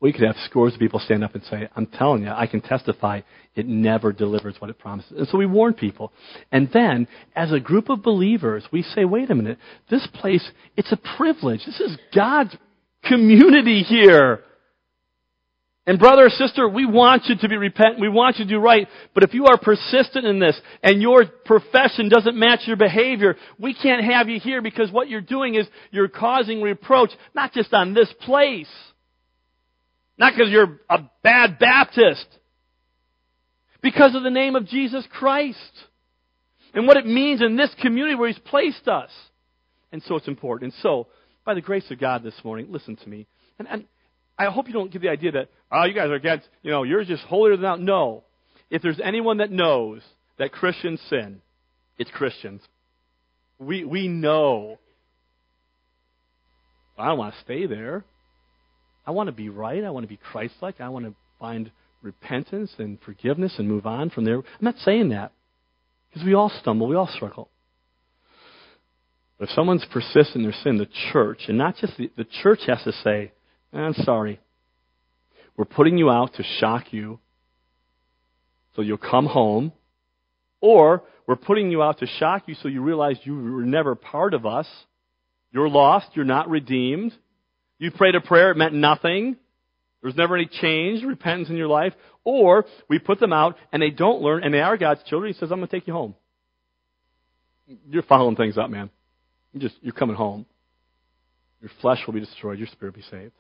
We 0.01 0.13
could 0.13 0.23
have 0.23 0.37
scores 0.47 0.73
of 0.73 0.81
people 0.81 0.99
stand 0.99 1.23
up 1.23 1.35
and 1.35 1.45
say, 1.45 1.69
I'm 1.77 1.87
telling 1.87 2.23
you, 2.23 2.31
I 2.31 2.47
can 2.47 2.63
testify, 2.63 3.21
it 3.55 3.67
never 3.67 4.13
delivers 4.13 4.57
what 4.59 4.71
it 4.71 4.79
promises. 4.79 5.13
And 5.17 5.29
so 5.29 5.37
we 5.37 5.45
warn 5.45 5.75
people. 5.75 6.11
And 6.51 6.71
then, 6.73 7.07
as 7.37 7.53
a 7.53 7.61
group 7.61 7.91
of 7.91 8.03
believers, 8.03 8.65
we 8.73 8.83
say, 8.83 9.05
wait 9.05 9.31
a 9.31 9.35
minute, 9.35 9.59
this 9.91 10.07
place, 10.15 10.49
it's 10.77 10.91
a 10.91 10.99
privilege. 11.19 11.61
This 11.67 11.81
is 11.81 11.99
God's 12.15 12.57
community 13.05 13.83
here. 13.83 14.41
And 15.87 15.99
brother 15.99 16.27
or 16.27 16.31
sister, 16.31 16.69
we 16.69 16.85
want 16.85 17.25
you 17.27 17.37
to 17.37 17.49
be 17.49 17.57
repentant. 17.57 18.01
We 18.01 18.09
want 18.09 18.39
you 18.39 18.45
to 18.45 18.51
do 18.51 18.59
right. 18.59 18.87
But 19.15 19.25
if 19.25 19.33
you 19.33 19.47
are 19.47 19.59
persistent 19.59 20.27
in 20.27 20.39
this 20.39 20.61
and 20.83 21.01
your 21.01 21.25
profession 21.25 22.09
doesn't 22.09 22.37
match 22.37 22.61
your 22.67 22.77
behavior, 22.77 23.37
we 23.59 23.75
can't 23.75 24.05
have 24.05 24.29
you 24.29 24.39
here 24.39 24.61
because 24.61 24.93
what 24.93 25.09
you're 25.09 25.23
doing 25.23 25.55
is 25.55 25.67
you're 25.91 26.09
causing 26.09 26.61
reproach, 26.61 27.11
not 27.35 27.53
just 27.53 27.73
on 27.73 27.95
this 27.95 28.13
place. 28.21 28.71
Not 30.19 30.35
because 30.37 30.53
you're 30.53 30.79
a 30.91 31.11
bad 31.23 31.59
Baptist. 31.59 32.27
Because 33.81 34.15
of 34.15 34.23
the 34.23 34.31
name 34.31 34.57
of 34.57 34.67
Jesus 34.67 35.07
Christ. 35.11 35.57
And 36.75 36.87
what 36.87 36.99
it 36.99 37.07
means 37.07 37.41
in 37.41 37.57
this 37.57 37.75
community 37.81 38.15
where 38.15 38.29
He's 38.29 38.39
placed 38.39 38.87
us. 38.87 39.11
And 39.93 40.03
so 40.03 40.17
it's 40.17 40.29
important. 40.29 40.75
And 40.75 40.83
so, 40.83 41.09
by 41.45 41.55
the 41.55 41.63
grace 41.63 41.91
of 41.91 41.99
God 41.99 42.23
this 42.23 42.39
morning, 42.45 42.67
listen 42.71 42.97
to 42.97 43.09
me. 43.09 43.27
And, 43.59 43.67
and 43.67 43.85
I 44.41 44.51
hope 44.51 44.69
you 44.69 44.73
don't 44.73 44.91
get 44.91 45.03
the 45.03 45.11
idea 45.11 45.33
that, 45.33 45.49
oh, 45.71 45.85
you 45.85 45.93
guys 45.93 46.09
are 46.09 46.15
against, 46.15 46.49
you 46.63 46.71
know, 46.71 46.83
you're 46.83 47.05
just 47.05 47.23
holier 47.25 47.57
than 47.57 47.63
thou. 47.63 47.77
No. 47.77 48.25
If 48.71 48.81
there's 48.81 48.99
anyone 48.99 49.37
that 49.37 49.51
knows 49.51 50.01
that 50.39 50.51
Christians 50.51 50.99
sin, 51.11 51.43
it's 51.99 52.11
Christians. 52.11 52.63
We, 53.59 53.85
we 53.85 54.09
know. 54.09 54.79
I 56.97 57.09
don't 57.09 57.19
want 57.19 57.35
to 57.35 57.41
stay 57.43 57.67
there. 57.67 58.03
I 59.07 59.11
want 59.11 59.27
to 59.27 59.33
be 59.33 59.51
right. 59.51 59.85
I 59.85 59.91
want 59.91 60.05
to 60.05 60.09
be 60.09 60.17
Christ 60.17 60.55
like. 60.63 60.81
I 60.81 60.89
want 60.89 61.05
to 61.05 61.15
find 61.39 61.71
repentance 62.01 62.73
and 62.79 62.99
forgiveness 63.05 63.57
and 63.59 63.69
move 63.69 63.85
on 63.85 64.09
from 64.09 64.25
there. 64.25 64.37
I'm 64.37 64.45
not 64.63 64.79
saying 64.79 65.11
that 65.11 65.33
because 66.09 66.25
we 66.25 66.33
all 66.33 66.51
stumble, 66.63 66.87
we 66.87 66.97
all 66.97 67.11
struggle. 67.15 67.51
But 69.39 69.51
if 69.51 69.55
someone's 69.55 69.85
persistent 69.93 70.37
in 70.37 70.43
their 70.45 70.55
sin, 70.63 70.79
the 70.79 70.89
church, 71.13 71.41
and 71.49 71.59
not 71.59 71.77
just 71.77 71.99
the, 71.99 72.11
the 72.17 72.27
church 72.43 72.61
has 72.67 72.83
to 72.85 72.93
say, 73.05 73.33
I'm 73.73 73.95
sorry. 73.95 74.41
We're 75.57 75.65
putting 75.65 75.99
you 75.99 76.11
out 76.11 76.35
to 76.35 76.43
shock 76.59 76.93
you 76.93 77.21
so 78.75 78.83
you'll 78.83 78.99
come 78.99 79.27
home. 79.27 79.73
Or 80.61 81.03
we're 81.27 81.37
putting 81.37 81.71
you 81.71 81.83
out 81.83 81.99
to 81.99 82.07
shock 82.07 82.45
you 82.47 82.55
so 82.55 82.69
you 82.69 82.83
realize 82.83 83.17
you 83.25 83.35
were 83.35 83.65
never 83.65 83.95
part 83.95 84.35
of 84.35 84.47
us. 84.47 84.67
You're 85.53 85.69
lost. 85.69 86.09
You're 86.15 86.25
not 86.25 86.49
redeemed. 86.49 87.13
You 87.79 87.91
prayed 87.91 88.15
a 88.15 88.21
prayer, 88.21 88.51
it 88.51 88.57
meant 88.57 88.75
nothing. 88.75 89.37
There 90.03 90.09
was 90.09 90.17
never 90.17 90.37
any 90.37 90.47
change, 90.47 91.03
repentance 91.03 91.49
in 91.49 91.57
your 91.57 91.69
life. 91.69 91.95
Or 92.25 92.67
we 92.89 92.99
put 92.99 93.21
them 93.21 93.33
out 93.33 93.57
and 93.73 93.83
they 93.83 93.91
don't 93.91 94.21
learn 94.23 94.45
and 94.45 94.53
they 94.53 94.61
are 94.61 94.77
God's 94.77 95.03
children. 95.05 95.33
He 95.33 95.39
says, 95.39 95.51
I'm 95.51 95.59
going 95.59 95.69
to 95.69 95.75
take 95.75 95.87
you 95.87 95.95
home. 95.95 96.15
You're 97.89 98.03
following 98.03 98.37
things 98.37 98.59
up, 98.59 98.71
man. 98.71 98.91
You're 99.53 99.63
just, 99.63 99.77
you're 99.83 99.95
coming 99.95 100.17
home. 100.17 100.47
Your 101.61 101.71
flesh 101.81 102.01
will 102.07 102.15
be 102.15 102.21
destroyed. 102.21 102.59
Your 102.59 102.69
spirit 102.69 102.95
will 102.95 103.03
be 103.03 103.07
saved. 103.11 103.33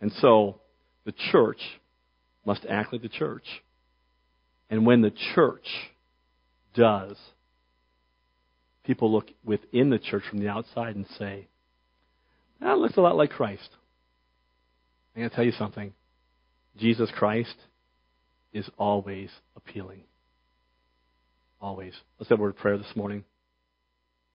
And 0.00 0.12
so 0.20 0.60
the 1.04 1.14
church 1.32 1.60
must 2.44 2.66
act 2.68 2.92
like 2.92 3.02
the 3.02 3.08
church. 3.08 3.44
And 4.70 4.86
when 4.86 5.02
the 5.02 5.12
church 5.34 5.66
does, 6.74 7.16
people 8.84 9.12
look 9.12 9.28
within 9.44 9.90
the 9.90 9.98
church 9.98 10.24
from 10.28 10.40
the 10.40 10.48
outside 10.48 10.96
and 10.96 11.06
say, 11.18 11.46
that 12.60 12.78
looks 12.78 12.96
a 12.96 13.00
lot 13.00 13.16
like 13.16 13.30
Christ. 13.30 13.68
I'm 15.14 15.22
going 15.22 15.30
to 15.30 15.36
tell 15.36 15.44
you 15.44 15.52
something. 15.52 15.92
Jesus 16.78 17.10
Christ 17.16 17.54
is 18.52 18.68
always 18.78 19.30
appealing. 19.56 20.02
Always. 21.60 21.94
Let's 22.18 22.28
have 22.30 22.38
a 22.38 22.42
word 22.42 22.50
of 22.50 22.58
prayer 22.58 22.78
this 22.78 22.94
morning. 22.94 23.24